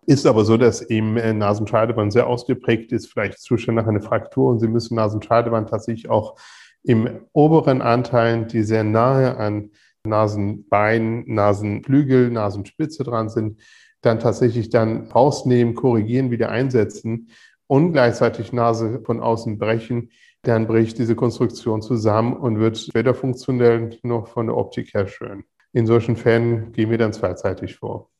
Ist 0.07 0.27
aber 0.27 0.45
so, 0.45 0.57
dass 0.57 0.83
eben 0.83 1.17
äh, 1.17 1.33
Nasenscheidewand 1.33 2.13
sehr 2.13 2.27
ausgeprägt 2.27 2.93
ist, 2.93 3.11
vielleicht 3.11 3.41
Zustand 3.41 3.77
nach 3.77 3.87
einer 3.87 4.03
Fraktur 4.03 4.51
und 4.51 4.61
Sie 4.61 4.69
müssen 4.69 4.97
Nasenscheidewand 4.97 5.71
tatsächlich 5.71 6.11
auch 6.11 6.37
im 6.83 7.21
oberen 7.33 7.81
Anteilen, 7.81 8.47
die 8.47 8.63
sehr 8.63 8.85
nahe 8.85 9.37
an 9.37 9.71
Nasenbein, 10.07 11.25
Nasenflügel, 11.27 12.31
Nasenspitze 12.31 13.05
dran 13.05 13.31
sind, 13.31 13.61
dann 14.03 14.21
tatsächlich 14.21 14.69
dann 14.69 15.11
rausnehmen, 15.11 15.75
korrigieren, 15.75 16.31
wieder 16.31 16.51
einsetzen 16.51 17.31
und 17.67 17.93
gleichzeitig 17.93 18.53
Nase 18.53 19.01
von 19.05 19.21
außen 19.21 19.59
brechen, 19.59 20.11
dann 20.43 20.67
bricht 20.67 20.99
diese 20.99 21.17
Konstruktion 21.17 21.81
zusammen 21.81 22.35
und 22.35 22.59
wird 22.59 22.91
weder 22.95 23.15
funktionell 23.15 23.99
noch 24.03 24.29
von 24.29 24.47
der 24.47 24.57
Optik 24.57 24.93
her 24.93 25.07
schön. 25.07 25.45
In 25.73 25.87
solchen 25.87 26.17
Fällen 26.17 26.73
gehen 26.73 26.91
wir 26.91 26.99
dann 26.99 27.15
zweizeitig 27.15 27.77
vor. 27.77 28.11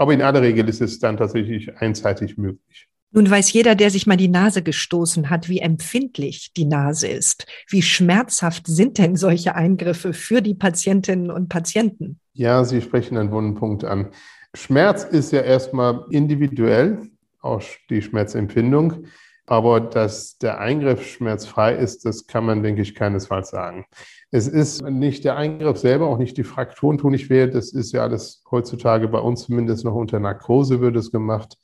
Aber 0.00 0.14
in 0.14 0.22
aller 0.22 0.40
Regel 0.40 0.66
ist 0.66 0.80
es 0.80 0.98
dann 0.98 1.18
tatsächlich 1.18 1.76
einseitig 1.76 2.38
möglich. 2.38 2.88
Nun 3.10 3.28
weiß 3.28 3.52
jeder, 3.52 3.74
der 3.74 3.90
sich 3.90 4.06
mal 4.06 4.16
die 4.16 4.28
Nase 4.28 4.62
gestoßen 4.62 5.28
hat, 5.28 5.50
wie 5.50 5.58
empfindlich 5.58 6.54
die 6.56 6.64
Nase 6.64 7.06
ist. 7.06 7.44
Wie 7.68 7.82
schmerzhaft 7.82 8.66
sind 8.66 8.96
denn 8.96 9.16
solche 9.16 9.56
Eingriffe 9.56 10.14
für 10.14 10.40
die 10.40 10.54
Patientinnen 10.54 11.30
und 11.30 11.50
Patienten? 11.50 12.18
Ja, 12.32 12.64
Sie 12.64 12.80
sprechen 12.80 13.18
einen 13.18 13.30
wunden 13.30 13.56
Punkt 13.56 13.84
an. 13.84 14.08
Schmerz 14.54 15.04
ist 15.04 15.32
ja 15.32 15.42
erstmal 15.42 16.06
individuell, 16.08 17.10
auch 17.42 17.62
die 17.90 18.00
Schmerzempfindung. 18.00 19.04
Aber 19.50 19.80
dass 19.80 20.38
der 20.38 20.60
Eingriff 20.60 21.04
schmerzfrei 21.04 21.74
ist, 21.74 22.04
das 22.04 22.28
kann 22.28 22.46
man, 22.46 22.62
denke 22.62 22.82
ich, 22.82 22.94
keinesfalls 22.94 23.50
sagen. 23.50 23.84
Es 24.30 24.46
ist 24.46 24.80
nicht 24.88 25.24
der 25.24 25.36
Eingriff 25.36 25.76
selber, 25.76 26.06
auch 26.06 26.18
nicht 26.18 26.36
die 26.36 26.44
Frakturen 26.44 26.98
tun 26.98 27.10
nicht 27.10 27.30
weh. 27.30 27.48
Das 27.48 27.72
ist 27.72 27.90
ja 27.90 28.02
alles 28.02 28.44
heutzutage 28.48 29.08
bei 29.08 29.18
uns 29.18 29.46
zumindest 29.46 29.84
noch 29.84 29.96
unter 29.96 30.20
Narkose 30.20 30.80
wird 30.80 30.94
es 30.94 31.10
gemacht. 31.10 31.56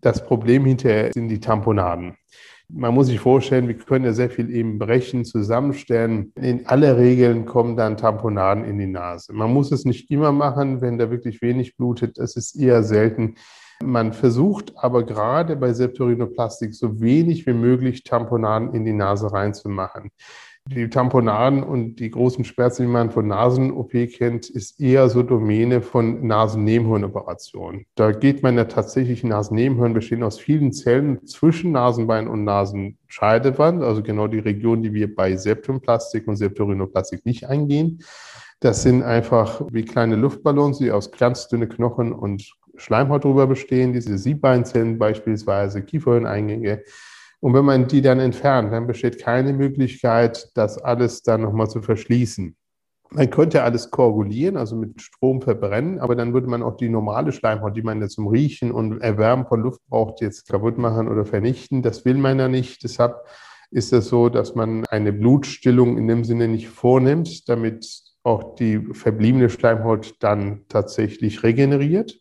Das 0.00 0.24
Problem 0.24 0.64
hinterher 0.64 1.12
sind 1.12 1.28
die 1.28 1.38
Tamponaden. 1.38 2.16
Man 2.70 2.94
muss 2.94 3.08
sich 3.08 3.20
vorstellen, 3.20 3.68
wir 3.68 3.76
können 3.76 4.06
ja 4.06 4.14
sehr 4.14 4.30
viel 4.30 4.50
eben 4.50 4.78
brechen, 4.78 5.26
zusammenstellen. 5.26 6.32
In 6.36 6.66
aller 6.66 6.96
Regeln 6.96 7.44
kommen 7.44 7.76
dann 7.76 7.98
Tamponaden 7.98 8.64
in 8.64 8.78
die 8.78 8.86
Nase. 8.86 9.34
Man 9.34 9.52
muss 9.52 9.72
es 9.72 9.84
nicht 9.84 10.10
immer 10.10 10.32
machen, 10.32 10.80
wenn 10.80 10.96
da 10.96 11.10
wirklich 11.10 11.42
wenig 11.42 11.76
blutet. 11.76 12.16
Das 12.16 12.34
ist 12.34 12.56
eher 12.56 12.82
selten. 12.82 13.34
Man 13.82 14.12
versucht 14.12 14.72
aber 14.76 15.04
gerade 15.04 15.56
bei 15.56 15.72
Septorinoplastik 15.72 16.74
so 16.74 17.00
wenig 17.00 17.46
wie 17.46 17.52
möglich 17.52 18.04
Tamponaden 18.04 18.72
in 18.72 18.84
die 18.84 18.92
Nase 18.92 19.32
reinzumachen. 19.32 20.10
Die 20.68 20.88
Tamponaden 20.88 21.62
und 21.62 21.96
die 21.96 22.10
großen 22.10 22.44
Schmerzen, 22.44 22.82
die 22.82 22.88
man 22.88 23.12
von 23.12 23.28
Nasen-OP 23.28 23.92
kennt, 24.12 24.50
ist 24.50 24.80
eher 24.80 25.08
so 25.08 25.22
Domäne 25.22 25.80
von 25.80 26.26
Nasennebenhirnoperationen. 26.26 27.86
Da 27.94 28.10
geht 28.10 28.42
man 28.42 28.56
ja 28.56 28.64
tatsächlich, 28.64 29.22
Nasennebenhirn 29.22 29.94
bestehen 29.94 30.24
aus 30.24 30.40
vielen 30.40 30.72
Zellen 30.72 31.24
zwischen 31.24 31.70
Nasenbein 31.70 32.26
und 32.26 32.42
Nasenscheidewand, 32.42 33.84
also 33.84 34.02
genau 34.02 34.26
die 34.26 34.40
Region, 34.40 34.82
die 34.82 34.92
wir 34.92 35.14
bei 35.14 35.36
Septumplastik 35.36 36.26
und 36.26 36.34
Septorinoplastik 36.34 37.24
nicht 37.24 37.48
eingehen. 37.48 38.00
Das 38.58 38.82
sind 38.82 39.04
einfach 39.04 39.62
wie 39.70 39.84
kleine 39.84 40.16
Luftballons, 40.16 40.78
die 40.78 40.90
aus 40.90 41.12
ganz 41.12 41.46
dünne 41.46 41.68
Knochen 41.68 42.12
und 42.12 42.56
Schleimhaut 42.76 43.24
drüber 43.24 43.46
bestehen, 43.46 43.92
diese 43.92 44.18
Siebbeinzellen 44.18 44.98
beispielsweise, 44.98 45.82
Kieferhirneingänge. 45.82 46.82
Und 47.40 47.54
wenn 47.54 47.64
man 47.64 47.86
die 47.86 48.02
dann 48.02 48.20
entfernt, 48.20 48.72
dann 48.72 48.86
besteht 48.86 49.20
keine 49.20 49.52
Möglichkeit, 49.52 50.50
das 50.54 50.78
alles 50.78 51.22
dann 51.22 51.42
nochmal 51.42 51.68
zu 51.68 51.82
verschließen. 51.82 52.56
Man 53.10 53.30
könnte 53.30 53.62
alles 53.62 53.90
koagulieren, 53.90 54.56
also 54.56 54.74
mit 54.74 55.00
Strom 55.00 55.40
verbrennen, 55.40 56.00
aber 56.00 56.16
dann 56.16 56.34
würde 56.34 56.48
man 56.48 56.62
auch 56.62 56.76
die 56.76 56.88
normale 56.88 57.32
Schleimhaut, 57.32 57.76
die 57.76 57.82
man 57.82 58.00
ja 58.00 58.08
zum 58.08 58.26
Riechen 58.26 58.72
und 58.72 59.00
Erwärmen 59.00 59.46
von 59.46 59.60
Luft 59.60 59.80
braucht, 59.88 60.20
jetzt 60.20 60.48
kaputt 60.48 60.76
machen 60.76 61.06
oder 61.08 61.24
vernichten. 61.24 61.82
Das 61.82 62.04
will 62.04 62.16
man 62.16 62.38
ja 62.38 62.48
nicht. 62.48 62.82
Deshalb 62.82 63.24
ist 63.70 63.92
es 63.92 64.08
so, 64.08 64.28
dass 64.28 64.54
man 64.54 64.84
eine 64.86 65.12
Blutstillung 65.12 65.98
in 65.98 66.08
dem 66.08 66.24
Sinne 66.24 66.48
nicht 66.48 66.68
vornimmt, 66.68 67.48
damit 67.48 67.86
auch 68.24 68.56
die 68.56 68.80
verbliebene 68.92 69.50
Schleimhaut 69.50 70.16
dann 70.20 70.64
tatsächlich 70.68 71.44
regeneriert. 71.44 72.18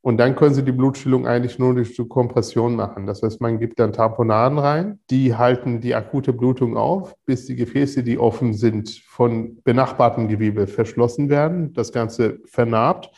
Und 0.00 0.18
dann 0.18 0.36
können 0.36 0.54
Sie 0.54 0.64
die 0.64 0.72
Blutstillung 0.72 1.26
eigentlich 1.26 1.58
nur 1.58 1.74
durch 1.74 1.94
die 1.94 2.06
Kompression 2.06 2.76
machen. 2.76 3.06
Das 3.06 3.22
heißt, 3.22 3.40
man 3.40 3.58
gibt 3.58 3.80
dann 3.80 3.92
Tamponaden 3.92 4.58
rein, 4.58 5.00
die 5.10 5.34
halten 5.34 5.80
die 5.80 5.94
akute 5.94 6.32
Blutung 6.32 6.76
auf, 6.76 7.14
bis 7.26 7.46
die 7.46 7.56
Gefäße, 7.56 8.04
die 8.04 8.18
offen 8.18 8.54
sind, 8.54 8.90
von 9.06 9.60
benachbarten 9.64 10.28
Gewebe 10.28 10.66
verschlossen 10.66 11.28
werden. 11.28 11.72
Das 11.72 11.92
Ganze 11.92 12.38
vernarbt 12.46 13.10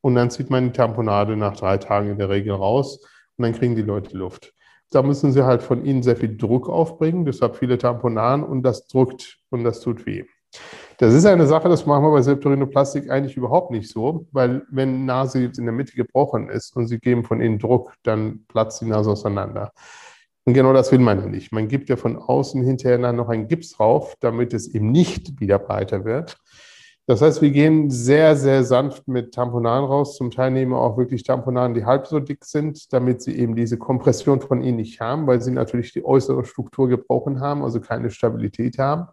und 0.00 0.14
dann 0.14 0.30
zieht 0.30 0.50
man 0.50 0.66
die 0.66 0.72
Tamponade 0.72 1.36
nach 1.36 1.56
drei 1.56 1.76
Tagen 1.76 2.10
in 2.10 2.18
der 2.18 2.28
Regel 2.28 2.54
raus 2.54 3.00
und 3.36 3.42
dann 3.42 3.52
kriegen 3.52 3.74
die 3.74 3.82
Leute 3.82 4.16
Luft. 4.16 4.54
Da 4.90 5.02
müssen 5.02 5.32
sie 5.32 5.44
halt 5.44 5.62
von 5.62 5.84
innen 5.84 6.02
sehr 6.02 6.16
viel 6.16 6.36
Druck 6.36 6.68
aufbringen, 6.68 7.24
deshalb 7.24 7.56
viele 7.56 7.76
Tamponaden 7.78 8.44
und 8.44 8.62
das 8.62 8.86
drückt 8.86 9.38
und 9.50 9.64
das 9.64 9.80
tut 9.80 10.06
weh. 10.06 10.24
Das 11.00 11.14
ist 11.14 11.26
eine 11.26 11.46
Sache, 11.46 11.68
das 11.68 11.86
machen 11.86 12.02
wir 12.02 12.10
bei 12.10 12.22
Septorinoplastik 12.22 13.08
eigentlich 13.08 13.36
überhaupt 13.36 13.70
nicht 13.70 13.88
so, 13.88 14.26
weil 14.32 14.62
wenn 14.68 15.06
Nase 15.06 15.44
in 15.44 15.64
der 15.64 15.72
Mitte 15.72 15.94
gebrochen 15.94 16.48
ist 16.48 16.74
und 16.74 16.88
Sie 16.88 16.98
geben 16.98 17.22
von 17.22 17.40
innen 17.40 17.60
Druck, 17.60 17.94
dann 18.02 18.44
platzt 18.48 18.80
die 18.80 18.86
Nase 18.86 19.12
auseinander. 19.12 19.70
Und 20.44 20.54
genau 20.54 20.72
das 20.72 20.90
will 20.90 20.98
man 20.98 21.20
ja 21.20 21.26
nicht. 21.26 21.52
Man 21.52 21.68
gibt 21.68 21.88
ja 21.88 21.96
von 21.96 22.16
außen 22.16 22.64
hinterher 22.64 22.98
dann 22.98 23.14
noch 23.14 23.28
einen 23.28 23.46
Gips 23.46 23.76
drauf, 23.76 24.16
damit 24.18 24.52
es 24.52 24.66
eben 24.74 24.90
nicht 24.90 25.40
wieder 25.40 25.60
breiter 25.60 26.04
wird. 26.04 26.36
Das 27.06 27.22
heißt, 27.22 27.42
wir 27.42 27.52
gehen 27.52 27.90
sehr, 27.90 28.34
sehr 28.34 28.64
sanft 28.64 29.06
mit 29.06 29.32
Tamponaden 29.32 29.86
raus. 29.86 30.16
Zum 30.16 30.32
Teil 30.32 30.50
nehmen 30.50 30.72
wir 30.72 30.80
auch 30.80 30.98
wirklich 30.98 31.22
Tamponaden, 31.22 31.74
die 31.74 31.84
halb 31.84 32.08
so 32.08 32.18
dick 32.18 32.44
sind, 32.44 32.92
damit 32.92 33.22
sie 33.22 33.38
eben 33.38 33.54
diese 33.54 33.78
Kompression 33.78 34.40
von 34.40 34.62
ihnen 34.62 34.78
nicht 34.78 35.00
haben, 35.00 35.28
weil 35.28 35.40
sie 35.40 35.52
natürlich 35.52 35.92
die 35.92 36.04
äußere 36.04 36.44
Struktur 36.44 36.88
gebrochen 36.88 37.40
haben, 37.40 37.62
also 37.62 37.80
keine 37.80 38.10
Stabilität 38.10 38.78
haben. 38.78 39.06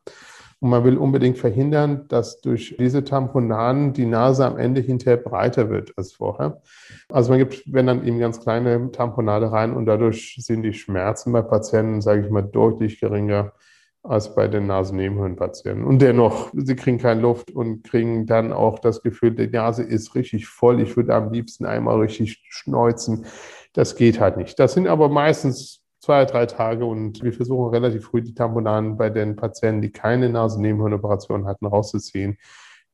Und 0.66 0.72
man 0.72 0.84
will 0.84 0.98
unbedingt 0.98 1.38
verhindern, 1.38 2.08
dass 2.08 2.42
durch 2.42 2.76
diese 2.80 3.04
Tamponaden 3.04 3.94
die 3.94 4.08
Nase 4.08 4.48
am 4.48 4.58
Ende 4.58 4.82
hinterher 4.82 5.18
breiter 5.18 5.70
wird 5.70 5.94
als 5.96 6.14
vorher. 6.14 6.60
Also 7.08 7.30
man 7.30 7.38
gibt, 7.38 7.72
wenn 7.72 7.86
dann 7.86 8.04
eben 8.04 8.18
ganz 8.18 8.40
kleine 8.42 8.92
Tamponade 8.92 9.52
rein 9.52 9.76
und 9.76 9.86
dadurch 9.86 10.38
sind 10.40 10.64
die 10.64 10.74
Schmerzen 10.74 11.32
bei 11.34 11.44
Patienten, 11.44 12.02
sage 12.02 12.22
ich 12.26 12.32
mal, 12.32 12.42
deutlich 12.42 13.00
geringer 13.00 13.54
als 14.02 14.34
bei 14.34 14.48
den 14.48 14.66
Nasennebenhöhlenpatienten. 14.66 15.86
Und 15.86 16.02
dennoch, 16.02 16.50
sie 16.56 16.76
kriegen 16.76 16.98
keine 16.98 17.22
Luft 17.22 17.52
und 17.52 17.84
kriegen 17.84 18.26
dann 18.26 18.52
auch 18.52 18.80
das 18.80 19.04
Gefühl, 19.04 19.36
die 19.36 19.46
Nase 19.46 19.84
ist 19.84 20.16
richtig 20.16 20.48
voll. 20.48 20.82
Ich 20.82 20.98
würde 20.98 21.14
am 21.14 21.32
liebsten 21.32 21.68
einmal 21.68 22.00
richtig 22.00 22.44
schneuzen. 22.50 23.28
Das 23.74 23.96
geht 23.96 24.20
halt 24.20 24.38
nicht. 24.38 24.58
Das 24.58 24.74
sind 24.74 24.88
aber 24.88 25.10
meistens 25.10 25.85
zwei, 26.06 26.26
drei 26.26 26.46
Tage 26.46 26.86
und 26.86 27.24
wir 27.24 27.34
versuchen 27.34 27.72
relativ 27.72 28.06
früh 28.06 28.22
die 28.22 28.36
Tamponaden 28.36 28.96
bei 28.96 29.10
den 29.10 29.36
Patienten, 29.36 29.82
die 29.82 29.92
keine 29.92 30.30
Nasennebenhöhlenoperationen 30.30 31.48
hatten, 31.48 31.66
rauszuziehen, 31.66 32.38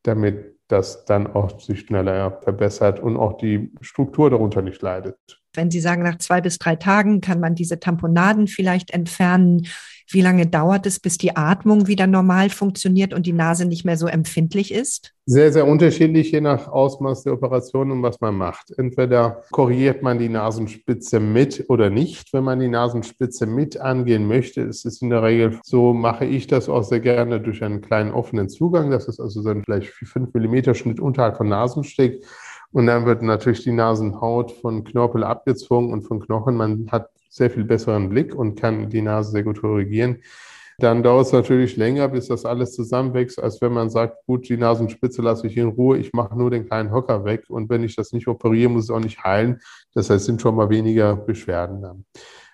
damit 0.03 0.57
das 0.69 1.03
dann 1.03 1.27
auch 1.27 1.59
sich 1.59 1.81
schneller 1.81 2.39
verbessert 2.41 3.01
und 3.01 3.17
auch 3.17 3.33
die 3.33 3.73
Struktur 3.81 4.29
darunter 4.29 4.61
nicht 4.61 4.81
leidet. 4.81 5.40
Wenn 5.53 5.71
Sie 5.71 5.81
sagen, 5.81 6.03
nach 6.03 6.17
zwei 6.17 6.41
bis 6.41 6.57
drei 6.57 6.75
Tagen 6.75 7.21
kann 7.21 7.39
man 7.39 7.55
diese 7.55 7.79
Tamponaden 7.79 8.47
vielleicht 8.47 8.91
entfernen, 8.91 9.67
wie 10.13 10.21
lange 10.21 10.45
dauert 10.45 10.85
es, 10.85 10.99
bis 10.99 11.17
die 11.17 11.35
Atmung 11.35 11.87
wieder 11.87 12.05
normal 12.07 12.49
funktioniert 12.49 13.13
und 13.13 13.25
die 13.25 13.33
Nase 13.33 13.65
nicht 13.65 13.85
mehr 13.85 13.97
so 13.97 14.07
empfindlich 14.07 14.73
ist? 14.73 15.13
Sehr, 15.25 15.53
sehr 15.53 15.67
unterschiedlich, 15.67 16.31
je 16.31 16.41
nach 16.41 16.67
Ausmaß 16.67 17.23
der 17.23 17.33
Operation 17.33 17.91
und 17.91 18.03
was 18.03 18.19
man 18.19 18.35
macht. 18.35 18.77
Entweder 18.77 19.43
korrigiert 19.51 20.01
man 20.03 20.19
die 20.19 20.27
Nasenspitze 20.27 21.19
mit 21.19 21.65
oder 21.69 21.89
nicht. 21.89 22.33
Wenn 22.33 22.43
man 22.43 22.59
die 22.59 22.67
Nasenspitze 22.67 23.45
mit 23.45 23.79
angehen 23.79 24.27
möchte, 24.27 24.61
ist 24.61 24.85
es 24.85 25.01
in 25.01 25.09
der 25.09 25.23
Regel 25.23 25.59
so, 25.63 25.93
mache 25.93 26.25
ich 26.25 26.47
das 26.47 26.67
auch 26.67 26.83
sehr 26.83 26.99
gerne 26.99 27.39
durch 27.39 27.63
einen 27.63 27.81
kleinen 27.81 28.11
offenen 28.11 28.49
Zugang. 28.49 28.91
Das 28.91 29.07
ist 29.07 29.19
also 29.19 29.41
so 29.41 29.49
ein 29.49 29.63
vielleicht 29.63 29.89
5 29.89 30.33
mm 30.33 30.73
Schnitt 30.73 30.99
unterhalb 30.99 31.37
von 31.37 31.47
Nasensteg. 31.47 32.25
Und 32.71 32.87
dann 32.87 33.05
wird 33.05 33.21
natürlich 33.21 33.63
die 33.63 33.71
Nasenhaut 33.71 34.51
von 34.51 34.83
Knorpel 34.83 35.23
abgezwungen 35.23 35.91
und 35.91 36.03
von 36.03 36.19
Knochen. 36.19 36.55
Man 36.55 36.87
hat 36.91 37.09
sehr 37.29 37.49
viel 37.49 37.63
besseren 37.63 38.09
Blick 38.09 38.35
und 38.35 38.55
kann 38.59 38.89
die 38.89 39.01
Nase 39.01 39.31
sehr 39.31 39.43
gut 39.43 39.61
korrigieren. 39.61 40.21
Dann 40.79 41.03
dauert 41.03 41.27
es 41.27 41.31
natürlich 41.31 41.77
länger, 41.77 42.07
bis 42.07 42.27
das 42.27 42.43
alles 42.43 42.73
zusammenwächst, 42.73 43.41
als 43.41 43.61
wenn 43.61 43.71
man 43.71 43.89
sagt, 43.89 44.25
gut, 44.25 44.49
die 44.49 44.57
Nasenspitze 44.57 45.21
lasse 45.21 45.45
ich 45.45 45.55
in 45.55 45.67
Ruhe, 45.67 45.97
ich 45.97 46.11
mache 46.11 46.35
nur 46.35 46.49
den 46.49 46.65
kleinen 46.65 46.91
Hocker 46.91 47.23
weg 47.23 47.43
und 47.49 47.69
wenn 47.69 47.83
ich 47.83 47.95
das 47.95 48.13
nicht 48.13 48.27
operiere, 48.27 48.69
muss 48.69 48.85
es 48.85 48.89
auch 48.89 48.99
nicht 48.99 49.23
heilen. 49.23 49.61
Das 49.93 50.09
heißt, 50.09 50.21
es 50.21 50.25
sind 50.25 50.41
schon 50.41 50.55
mal 50.55 50.69
weniger 50.69 51.15
Beschwerden 51.15 51.81
dann. 51.83 52.05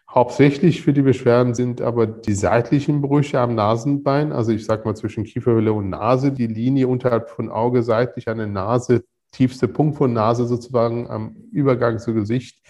Hauptsächlich 0.09 0.81
für 0.81 0.93
die 0.93 1.03
Beschwerden 1.03 1.53
sind 1.53 1.81
aber 1.81 2.05
die 2.05 2.33
seitlichen 2.33 3.01
Brüche 3.01 3.39
am 3.39 3.55
Nasenbein, 3.55 4.33
also 4.33 4.51
ich 4.51 4.65
sage 4.65 4.83
mal 4.83 4.95
zwischen 4.95 5.23
Kieferhöhle 5.23 5.71
und 5.71 5.89
Nase, 5.89 6.31
die 6.31 6.47
Linie 6.47 6.87
unterhalb 6.87 7.29
von 7.29 7.49
Auge 7.49 7.81
seitlich 7.81 8.27
an 8.27 8.39
der 8.39 8.47
Nase, 8.47 9.03
tiefste 9.31 9.67
Punkt 9.67 9.97
von 9.97 10.13
Nase 10.13 10.47
sozusagen 10.47 11.09
am 11.09 11.35
Übergang 11.51 11.99
zu 11.99 12.13
Gesicht 12.13 12.61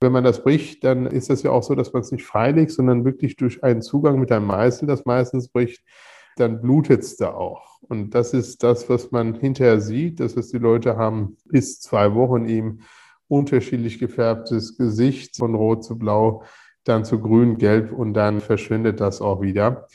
wenn 0.00 0.12
man 0.12 0.24
das 0.24 0.42
bricht, 0.42 0.84
dann 0.84 1.06
ist 1.06 1.30
es 1.30 1.42
ja 1.42 1.50
auch 1.50 1.62
so, 1.62 1.74
dass 1.74 1.92
man 1.92 2.02
es 2.02 2.12
nicht 2.12 2.24
freilegt, 2.24 2.70
sondern 2.72 3.04
wirklich 3.04 3.36
durch 3.36 3.62
einen 3.64 3.82
Zugang 3.82 4.18
mit 4.18 4.30
einem 4.30 4.46
Meißel 4.46 4.86
das 4.86 5.04
meistens 5.04 5.48
bricht, 5.48 5.82
dann 6.36 6.60
blutet 6.60 7.02
es 7.02 7.16
da 7.16 7.32
auch. 7.32 7.80
Und 7.80 8.14
das 8.14 8.34
ist 8.34 8.62
das, 8.62 8.90
was 8.90 9.10
man 9.10 9.34
hinterher 9.34 9.80
sieht, 9.80 10.20
dass 10.20 10.36
es 10.36 10.50
die 10.50 10.58
Leute 10.58 10.96
haben 10.96 11.36
bis 11.46 11.80
zwei 11.80 12.14
Wochen 12.14 12.46
eben 12.46 12.80
unterschiedlich 13.28 13.98
gefärbtes 13.98 14.76
Gesicht 14.76 15.36
von 15.36 15.54
rot 15.54 15.84
zu 15.84 15.98
blau, 15.98 16.44
dann 16.84 17.04
zu 17.04 17.18
grün, 17.18 17.58
gelb 17.58 17.92
und 17.92 18.14
dann 18.14 18.40
verschwindet 18.40 19.00
das 19.00 19.20
auch 19.20 19.40
wieder. 19.40 19.88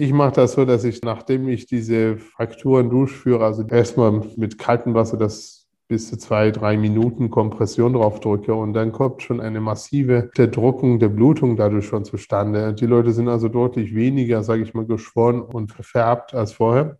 Ich 0.00 0.12
mache 0.12 0.30
das 0.30 0.52
so, 0.52 0.64
dass 0.64 0.84
ich, 0.84 1.02
nachdem 1.02 1.48
ich 1.48 1.66
diese 1.66 2.18
Frakturen 2.18 2.88
durchführe, 2.88 3.44
also 3.44 3.66
erstmal 3.66 4.12
mit 4.36 4.56
kaltem 4.56 4.94
Wasser 4.94 5.16
das 5.16 5.66
bis 5.88 6.08
zu 6.08 6.16
zwei, 6.16 6.52
drei 6.52 6.76
Minuten 6.76 7.30
Kompression 7.30 7.94
drauf 7.94 8.20
drücke 8.20 8.54
und 8.54 8.74
dann 8.74 8.92
kommt 8.92 9.22
schon 9.22 9.40
eine 9.40 9.60
massive 9.60 10.30
Verdruckung 10.36 11.00
der 11.00 11.08
Blutung 11.08 11.56
dadurch 11.56 11.86
schon 11.86 12.04
zustande. 12.04 12.74
Die 12.74 12.86
Leute 12.86 13.10
sind 13.10 13.26
also 13.26 13.48
deutlich 13.48 13.92
weniger, 13.92 14.44
sage 14.44 14.62
ich 14.62 14.72
mal, 14.72 14.86
geschwollen 14.86 15.42
und 15.42 15.72
verfärbt 15.72 16.32
als 16.32 16.52
vorher. 16.52 16.98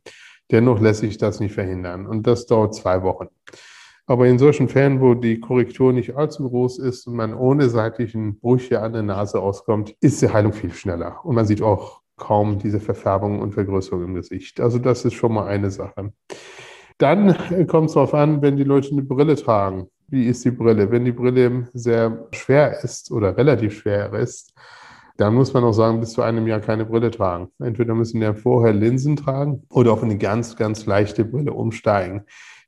Dennoch 0.51 0.81
lässt 0.81 0.99
sich 0.99 1.19
das 1.19 1.39
nicht 1.39 1.55
verhindern 1.55 2.05
und 2.05 2.27
das 2.27 2.47
dauert 2.47 2.75
zwei 2.75 3.05
Wochen. 3.05 3.29
Aber 4.07 4.27
in 4.27 4.41
solchen 4.41 4.69
Fällen, 4.69 5.01
wo 5.01 5.15
die 5.15 5.39
Korrektur 5.39 5.93
nicht 5.93 6.17
allzu 6.17 6.49
groß 6.49 6.81
ist 6.81 7.07
und 7.07 7.15
man 7.15 7.33
ohne 7.33 7.69
seitlichen 7.69 8.41
Brüche 8.41 8.81
an 8.81 8.93
der 8.93 9.05
Nase 9.05 9.39
auskommt, 9.41 9.95
ist 10.01 10.21
die 10.21 10.31
Heilung 10.31 10.53
viel 10.53 10.73
schneller. 10.73 11.25
Und 11.25 11.37
man 11.37 11.47
sieht 11.47 11.63
auch 11.63 12.01
kaum 12.19 12.59
diese 12.59 12.81
Verfärbung 12.81 13.41
und 13.41 13.53
Vergrößerung 13.53 14.05
im 14.05 14.15
Gesicht. 14.15 14.61
Also 14.61 14.79
das 14.79 15.05
ist 15.05 15.15
schon 15.15 15.33
mal 15.33 15.47
eine 15.47 15.71
Sache. 15.71 16.13
Dann 16.99 17.37
kommt 17.69 17.89
es 17.89 17.95
darauf 17.95 18.15
an, 18.15 18.43
wenn 18.43 18.57
die 18.57 18.65
Leute 18.65 18.91
eine 18.91 19.03
Brille 19.03 19.37
tragen. 19.37 19.89
Wie 20.09 20.27
ist 20.27 20.45
die 20.45 20.51
Brille? 20.51 20.91
Wenn 20.91 21.05
die 21.05 21.13
Brille 21.13 21.69
sehr 21.73 22.29
schwer 22.33 22.83
ist 22.83 23.11
oder 23.11 23.37
relativ 23.37 23.79
schwer 23.79 24.13
ist, 24.15 24.55
dann 25.19 25.35
muss 25.35 25.53
man 25.53 25.65
auch 25.65 25.73
sagen, 25.73 26.01
bis 26.01 26.13
zu 26.13 26.23
einem 26.23 26.47
Jahr 26.47 26.61
keine 26.61 26.85
Brille 26.85 27.11
tragen. 27.11 27.49
Entweder 27.59 27.95
müssen 27.95 28.23
ja 28.23 28.35
vorher 28.35 28.73
Linsen 28.73 29.17
tragen 29.17 29.65
oder 29.69 29.93
auf 29.93 30.03
eine 30.03 30.17
ganz, 30.17 30.57
ganz 30.57 30.87
leichte 30.87 31.25
Brille 31.25 31.53
umsteigen. 31.53 32.25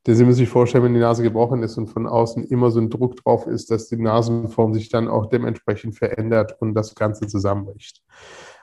Denn 0.07 0.17
Sie 0.17 0.25
müssen 0.25 0.39
sich 0.39 0.49
vorstellen, 0.49 0.85
wenn 0.85 0.95
die 0.95 1.01
Nase 1.01 1.23
gebrochen 1.23 1.63
ist 1.63 1.77
und 1.77 1.89
von 1.89 2.07
außen 2.07 2.45
immer 2.45 2.71
so 2.71 2.81
ein 2.81 2.91
Druck 2.91 3.17
drauf 3.17 3.47
ist, 3.47 3.71
dass 3.71 3.89
die 3.89 3.97
Nasenform 3.97 4.73
sich 4.73 4.89
dann 4.89 5.09
auch 5.09 5.27
dementsprechend 5.27 5.97
verändert 5.97 6.57
und 6.59 6.75
das 6.75 6.95
Ganze 6.95 7.27
zusammenbricht. 7.27 8.03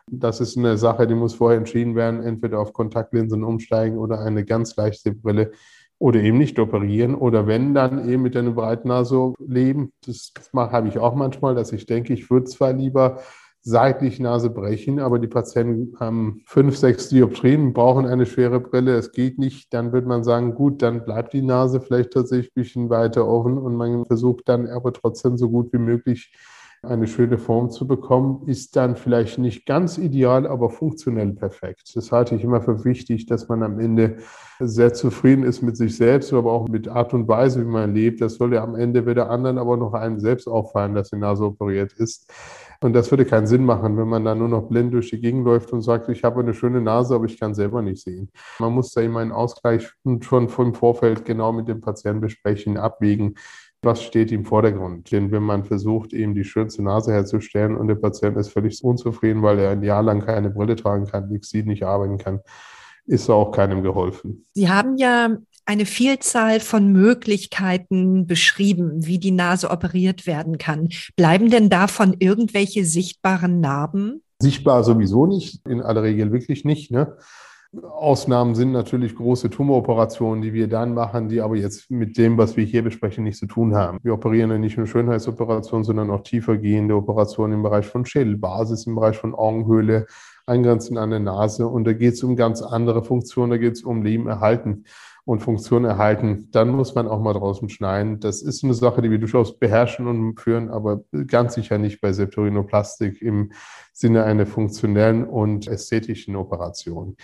Das 0.09 0.39
ist 0.39 0.57
eine 0.57 0.77
Sache, 0.77 1.05
die 1.05 1.15
muss 1.15 1.35
vorher 1.35 1.57
entschieden 1.57 1.95
werden, 1.95 2.23
entweder 2.23 2.59
auf 2.59 2.73
Kontaktlinsen 2.73 3.43
umsteigen 3.43 3.97
oder 3.97 4.19
eine 4.19 4.45
ganz 4.45 4.75
leichte 4.77 5.11
Brille 5.11 5.51
oder 5.99 6.21
eben 6.21 6.37
nicht 6.37 6.59
operieren 6.59 7.15
oder 7.15 7.47
wenn 7.47 7.73
dann 7.73 8.07
eben 8.07 8.23
mit 8.23 8.37
einer 8.37 8.51
Breitnase 8.51 9.33
leben. 9.39 9.91
Das, 10.05 10.31
das 10.33 10.51
habe 10.53 10.87
ich 10.87 10.97
auch 10.99 11.15
manchmal, 11.15 11.55
dass 11.55 11.73
ich 11.73 11.85
denke, 11.85 12.13
ich 12.13 12.29
würde 12.29 12.45
zwar 12.45 12.71
lieber 12.71 13.19
seitlich 13.61 14.21
Nase 14.21 14.49
brechen, 14.49 14.99
aber 14.99 15.19
die 15.19 15.27
Patienten 15.27 15.99
haben 15.99 16.41
fünf, 16.45 16.77
sechs 16.77 17.09
Dioptrien, 17.09 17.73
brauchen 17.73 18.05
eine 18.05 18.25
schwere 18.25 18.61
Brille, 18.61 18.95
es 18.95 19.11
geht 19.11 19.39
nicht, 19.39 19.73
dann 19.73 19.91
wird 19.91 20.05
man 20.05 20.23
sagen, 20.23 20.55
gut, 20.55 20.81
dann 20.81 21.03
bleibt 21.03 21.33
die 21.33 21.41
Nase 21.41 21.81
vielleicht 21.81 22.11
tatsächlich 22.11 22.51
ein 22.51 22.61
bisschen 22.61 22.89
weiter 22.89 23.27
offen 23.27 23.57
und 23.57 23.75
man 23.75 24.05
versucht 24.05 24.47
dann 24.47 24.67
aber 24.67 24.93
trotzdem 24.93 25.35
so 25.35 25.49
gut 25.49 25.73
wie 25.73 25.79
möglich 25.79 26.31
eine 26.83 27.07
schöne 27.07 27.37
Form 27.37 27.69
zu 27.69 27.87
bekommen, 27.87 28.43
ist 28.47 28.75
dann 28.75 28.95
vielleicht 28.95 29.39
nicht 29.39 29.65
ganz 29.65 29.97
ideal, 29.97 30.45
aber 30.47 30.69
funktionell 30.69 31.33
perfekt. 31.33 31.95
Das 31.95 32.11
halte 32.11 32.35
ich 32.35 32.43
immer 32.43 32.61
für 32.61 32.85
wichtig, 32.85 33.25
dass 33.25 33.47
man 33.47 33.63
am 33.63 33.79
Ende 33.79 34.17
sehr 34.59 34.93
zufrieden 34.93 35.43
ist 35.43 35.61
mit 35.61 35.77
sich 35.77 35.95
selbst, 35.97 36.33
aber 36.33 36.51
auch 36.51 36.67
mit 36.67 36.87
Art 36.87 37.13
und 37.13 37.27
Weise, 37.27 37.61
wie 37.61 37.69
man 37.69 37.93
lebt. 37.93 38.21
Das 38.21 38.35
soll 38.35 38.53
ja 38.53 38.63
am 38.63 38.75
Ende 38.75 39.05
weder 39.05 39.29
anderen, 39.29 39.57
aber 39.57 39.77
noch 39.77 39.93
einem 39.93 40.19
selbst 40.19 40.47
auffallen, 40.47 40.95
dass 40.95 41.09
die 41.09 41.17
Nase 41.17 41.45
operiert 41.45 41.93
ist. 41.93 42.31
Und 42.79 42.93
das 42.93 43.09
würde 43.09 43.25
keinen 43.25 43.47
Sinn 43.47 43.65
machen, 43.65 43.97
wenn 43.97 44.07
man 44.07 44.23
dann 44.23 44.37
nur 44.37 44.49
noch 44.49 44.69
blind 44.69 44.93
durch 44.93 45.09
die 45.09 45.19
Gegend 45.19 45.45
läuft 45.45 45.73
und 45.73 45.81
sagt, 45.81 46.09
ich 46.09 46.23
habe 46.23 46.41
eine 46.41 46.53
schöne 46.53 46.79
Nase, 46.79 47.15
aber 47.15 47.25
ich 47.25 47.39
kann 47.39 47.55
selber 47.55 47.81
nicht 47.81 48.03
sehen. 48.03 48.29
Man 48.59 48.73
muss 48.73 48.91
da 48.91 49.01
immer 49.01 49.19
einen 49.19 49.31
Ausgleich 49.31 49.89
schon 50.21 50.47
vom 50.49 50.75
Vorfeld 50.75 51.25
genau 51.25 51.51
mit 51.51 51.67
dem 51.67 51.81
Patienten 51.81 52.21
besprechen, 52.21 52.77
abwägen 52.77 53.35
was 53.81 54.03
steht 54.03 54.31
im 54.31 54.45
Vordergrund. 54.45 55.11
Denn 55.11 55.31
wenn 55.31 55.43
man 55.43 55.63
versucht, 55.63 56.13
eben 56.13 56.33
die 56.33 56.43
schönste 56.43 56.83
Nase 56.83 57.11
herzustellen 57.11 57.75
und 57.77 57.87
der 57.87 57.95
Patient 57.95 58.37
ist 58.37 58.49
völlig 58.49 58.83
unzufrieden, 58.83 59.43
weil 59.43 59.59
er 59.59 59.71
ein 59.71 59.83
Jahr 59.83 60.03
lang 60.03 60.25
keine 60.25 60.49
Brille 60.49 60.75
tragen 60.75 61.05
kann, 61.05 61.29
nichts 61.29 61.49
sieht, 61.49 61.67
nicht 61.67 61.83
arbeiten 61.83 62.17
kann, 62.17 62.39
ist 63.05 63.29
auch 63.29 63.51
keinem 63.51 63.83
geholfen. 63.83 64.45
Sie 64.53 64.69
haben 64.69 64.97
ja 64.97 65.37
eine 65.65 65.85
Vielzahl 65.85 66.59
von 66.59 66.91
Möglichkeiten 66.91 68.25
beschrieben, 68.25 69.05
wie 69.05 69.19
die 69.19 69.31
Nase 69.31 69.69
operiert 69.69 70.25
werden 70.25 70.57
kann. 70.57 70.89
Bleiben 71.15 71.49
denn 71.49 71.69
davon 71.69 72.15
irgendwelche 72.19 72.85
sichtbaren 72.85 73.59
Narben? 73.59 74.21
Sichtbar 74.41 74.83
sowieso 74.83 75.25
nicht, 75.25 75.65
in 75.67 75.81
aller 75.81 76.03
Regel 76.03 76.31
wirklich 76.31 76.63
nicht. 76.63 76.91
Ne? 76.91 77.17
Ausnahmen 77.83 78.55
sind 78.55 78.71
natürlich 78.71 79.15
große 79.15 79.49
Tumoroperationen, 79.49 80.41
die 80.41 80.53
wir 80.53 80.67
dann 80.67 80.93
machen, 80.93 81.29
die 81.29 81.41
aber 81.41 81.55
jetzt 81.55 81.91
mit 81.91 82.17
dem, 82.17 82.37
was 82.37 82.57
wir 82.57 82.63
hier 82.63 82.83
besprechen, 82.83 83.23
nichts 83.23 83.39
zu 83.39 83.47
tun 83.47 83.75
haben. 83.75 83.99
Wir 84.03 84.13
operieren 84.13 84.51
ja 84.51 84.57
nicht 84.57 84.77
nur 84.77 84.87
Schönheitsoperationen, 84.87 85.83
sondern 85.83 86.09
auch 86.09 86.21
tiefergehende 86.21 86.95
Operationen 86.95 87.53
im 87.53 87.63
Bereich 87.63 87.85
von 87.85 88.05
Schädelbasis, 88.05 88.87
im 88.87 88.95
Bereich 88.95 89.17
von 89.17 89.35
Augenhöhle, 89.35 90.07
eingrenzend 90.45 90.97
an 90.97 91.09
der 91.09 91.19
Nase. 91.19 91.67
Und 91.67 91.85
da 91.85 91.93
geht 91.93 92.13
es 92.13 92.23
um 92.23 92.35
ganz 92.35 92.61
andere 92.61 93.03
Funktionen, 93.03 93.51
da 93.51 93.57
geht 93.57 93.73
es 93.73 93.83
um 93.83 94.01
Leben 94.01 94.27
erhalten. 94.27 94.85
Und 95.27 95.41
Funktion 95.41 95.83
erhalten, 95.83 96.47
dann 96.53 96.69
muss 96.69 96.95
man 96.95 97.05
auch 97.05 97.19
mal 97.19 97.33
draußen 97.33 97.67
schneiden. 97.67 98.21
Das 98.21 98.41
ist 98.41 98.63
eine 98.63 98.73
Sache, 98.73 99.01
die 99.01 99.11
wir 99.11 99.19
durchaus 99.19 99.59
beherrschen 99.59 100.07
und 100.07 100.39
führen, 100.39 100.69
aber 100.69 101.01
ganz 101.27 101.55
sicher 101.55 101.77
nicht 101.77 101.99
bei 101.99 102.13
Septorinoplastik 102.13 103.21
im 103.21 103.51
Sinne 103.91 104.23
einer 104.23 104.45
funktionellen 104.45 105.25
und 105.27 105.67
ästhetischen 105.67 106.37
Operation. 106.37 107.17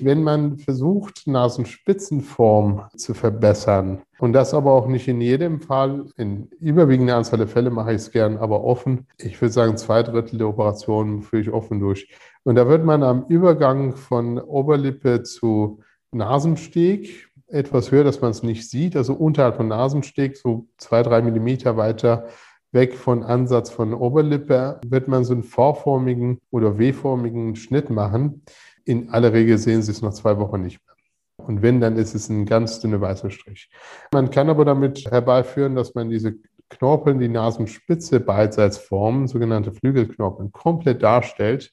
Wenn 0.00 0.22
man 0.22 0.58
versucht, 0.58 1.26
Nasenspitzenform 1.26 2.84
zu 2.96 3.12
verbessern, 3.12 4.02
und 4.20 4.34
das 4.34 4.54
aber 4.54 4.72
auch 4.72 4.86
nicht 4.86 5.08
in 5.08 5.20
jedem 5.20 5.60
Fall, 5.60 6.06
in 6.16 6.48
überwiegender 6.60 7.16
Anzahl 7.16 7.38
der 7.38 7.48
Fälle 7.48 7.70
mache 7.70 7.90
ich 7.90 7.96
es 7.96 8.12
gern, 8.12 8.36
aber 8.36 8.62
offen. 8.62 9.08
Ich 9.18 9.40
würde 9.40 9.52
sagen, 9.52 9.76
zwei 9.76 10.04
Drittel 10.04 10.38
der 10.38 10.48
Operationen 10.48 11.22
führe 11.22 11.42
ich 11.42 11.50
offen 11.50 11.80
durch. 11.80 12.08
Und 12.44 12.54
da 12.54 12.68
wird 12.68 12.84
man 12.84 13.02
am 13.02 13.26
Übergang 13.28 13.96
von 13.96 14.38
Oberlippe 14.38 15.24
zu 15.24 15.80
Nasensteg 16.10 17.27
etwas 17.48 17.90
höher, 17.90 18.04
dass 18.04 18.20
man 18.20 18.30
es 18.30 18.42
nicht 18.42 18.68
sieht, 18.68 18.96
also 18.96 19.14
unterhalb 19.14 19.56
von 19.56 19.68
Nasensteg, 19.68 20.36
so 20.36 20.66
zwei, 20.76 21.02
drei 21.02 21.22
Millimeter 21.22 21.76
weiter 21.76 22.28
weg 22.72 22.94
von 22.94 23.22
Ansatz 23.22 23.70
von 23.70 23.94
Oberlippe, 23.94 24.80
wird 24.86 25.08
man 25.08 25.24
so 25.24 25.32
einen 25.32 25.42
V-formigen 25.42 26.40
oder 26.50 26.78
W-formigen 26.78 27.56
Schnitt 27.56 27.88
machen. 27.88 28.42
In 28.84 29.10
aller 29.10 29.32
Regel 29.32 29.56
sehen 29.56 29.82
Sie 29.82 29.90
es 29.90 30.02
nach 30.02 30.12
zwei 30.12 30.38
Wochen 30.38 30.62
nicht 30.62 30.80
mehr. 30.86 31.46
Und 31.46 31.62
wenn, 31.62 31.80
dann 31.80 31.96
ist 31.96 32.14
es 32.14 32.28
ein 32.28 32.44
ganz 32.44 32.80
dünner 32.80 33.00
weißer 33.00 33.30
Strich. 33.30 33.70
Man 34.12 34.30
kann 34.30 34.50
aber 34.50 34.64
damit 34.64 35.10
herbeiführen, 35.10 35.76
dass 35.76 35.94
man 35.94 36.10
diese 36.10 36.34
Knorpeln, 36.68 37.18
die 37.18 37.28
Nasenspitze 37.28 38.20
beidseits 38.20 38.76
formen, 38.76 39.28
sogenannte 39.28 39.72
Flügelknorpeln, 39.72 40.52
komplett 40.52 41.02
darstellt 41.02 41.72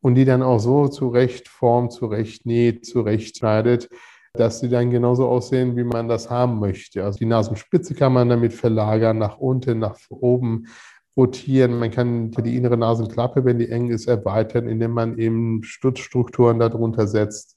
und 0.00 0.16
die 0.16 0.24
dann 0.24 0.42
auch 0.42 0.58
so 0.58 0.88
zurecht 0.88 1.48
formt, 1.48 1.92
zurecht 1.92 2.46
näht, 2.46 2.84
zurecht 2.84 3.38
schneidet, 3.38 3.88
dass 4.34 4.60
sie 4.60 4.68
dann 4.68 4.90
genauso 4.90 5.28
aussehen, 5.28 5.76
wie 5.76 5.84
man 5.84 6.08
das 6.08 6.30
haben 6.30 6.58
möchte. 6.58 7.04
Also 7.04 7.18
die 7.18 7.26
Nasenspitze 7.26 7.94
kann 7.94 8.14
man 8.14 8.30
damit 8.30 8.54
verlagern, 8.54 9.18
nach 9.18 9.38
unten, 9.38 9.78
nach 9.78 9.98
oben 10.08 10.68
rotieren. 11.16 11.78
Man 11.78 11.90
kann 11.90 12.30
die 12.30 12.56
innere 12.56 12.78
Nasenklappe, 12.78 13.44
wenn 13.44 13.58
die 13.58 13.68
eng 13.68 13.90
ist, 13.90 14.08
erweitern, 14.08 14.68
indem 14.68 14.92
man 14.92 15.18
eben 15.18 15.62
Stutzstrukturen 15.62 16.58
darunter 16.58 17.06
setzt. 17.06 17.56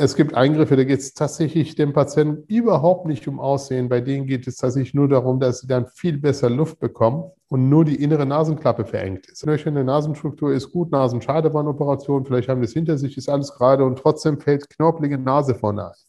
Es 0.00 0.14
gibt 0.14 0.34
Eingriffe, 0.34 0.76
da 0.76 0.84
geht 0.84 1.00
es 1.00 1.12
tatsächlich 1.12 1.74
dem 1.74 1.92
Patienten 1.92 2.44
überhaupt 2.46 3.06
nicht 3.06 3.26
um 3.26 3.40
Aussehen. 3.40 3.88
Bei 3.88 4.00
denen 4.00 4.28
geht 4.28 4.46
es 4.46 4.56
tatsächlich 4.56 4.94
nur 4.94 5.08
darum, 5.08 5.40
dass 5.40 5.58
sie 5.58 5.66
dann 5.66 5.88
viel 5.88 6.18
besser 6.18 6.48
Luft 6.48 6.78
bekommen 6.78 7.24
und 7.48 7.68
nur 7.68 7.84
die 7.84 8.00
innere 8.00 8.24
Nasenklappe 8.24 8.84
verengt 8.84 9.26
ist. 9.26 9.42
Knöcherne 9.42 9.82
Nasenstruktur 9.82 10.52
ist 10.52 10.70
gut, 10.70 10.92
Nasenscheidewandenoperation, 10.92 12.24
vielleicht 12.24 12.48
haben 12.48 12.60
wir 12.60 12.66
es 12.66 12.74
hinter 12.74 12.96
sich, 12.96 13.16
ist 13.16 13.28
alles 13.28 13.52
gerade 13.52 13.84
und 13.84 13.98
trotzdem 13.98 14.38
fällt 14.38 14.70
knorpelige 14.70 15.18
Nase 15.18 15.56
vorne 15.56 15.88
ein. 15.88 16.07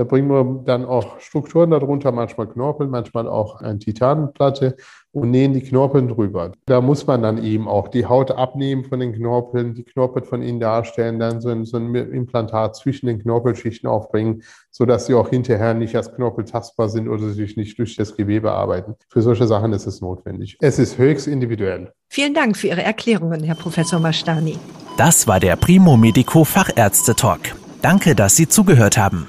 Da 0.00 0.04
bringen 0.04 0.30
wir 0.30 0.62
dann 0.64 0.86
auch 0.86 1.20
Strukturen 1.20 1.72
darunter, 1.72 2.10
manchmal 2.10 2.46
Knorpel, 2.48 2.88
manchmal 2.88 3.28
auch 3.28 3.60
eine 3.60 3.78
Titanplatte 3.78 4.74
und 5.12 5.30
nähen 5.30 5.52
die 5.52 5.60
Knorpeln 5.60 6.08
drüber. 6.08 6.52
Da 6.64 6.80
muss 6.80 7.06
man 7.06 7.20
dann 7.20 7.44
eben 7.44 7.68
auch 7.68 7.88
die 7.88 8.06
Haut 8.06 8.30
abnehmen 8.30 8.84
von 8.84 8.98
den 9.00 9.12
Knorpeln, 9.12 9.74
die 9.74 9.84
Knorpel 9.84 10.22
von 10.22 10.40
ihnen 10.40 10.58
darstellen, 10.58 11.18
dann 11.18 11.42
so 11.42 11.50
ein, 11.50 11.66
so 11.66 11.76
ein 11.76 11.94
Implantat 11.94 12.76
zwischen 12.76 13.08
den 13.08 13.18
Knorpelschichten 13.18 13.90
aufbringen, 13.90 14.42
sodass 14.70 15.04
sie 15.04 15.12
auch 15.12 15.28
hinterher 15.28 15.74
nicht 15.74 15.94
als 15.94 16.14
Knorpel 16.14 16.46
tastbar 16.46 16.88
sind 16.88 17.06
oder 17.06 17.28
sich 17.28 17.58
nicht 17.58 17.78
durch 17.78 17.94
das 17.94 18.16
Gewebe 18.16 18.52
arbeiten. 18.52 18.94
Für 19.10 19.20
solche 19.20 19.46
Sachen 19.46 19.74
ist 19.74 19.86
es 19.86 20.00
notwendig. 20.00 20.56
Es 20.60 20.78
ist 20.78 20.96
höchst 20.96 21.26
individuell. 21.26 21.92
Vielen 22.08 22.32
Dank 22.32 22.56
für 22.56 22.68
Ihre 22.68 22.82
Erklärungen, 22.82 23.44
Herr 23.44 23.54
Professor 23.54 24.00
Mashtani. 24.00 24.56
Das 24.96 25.28
war 25.28 25.40
der 25.40 25.56
Primo 25.56 25.98
Medico 25.98 26.44
Fachärzte 26.44 27.14
Talk. 27.14 27.40
Danke, 27.82 28.14
dass 28.14 28.36
Sie 28.36 28.48
zugehört 28.48 28.96
haben. 28.96 29.28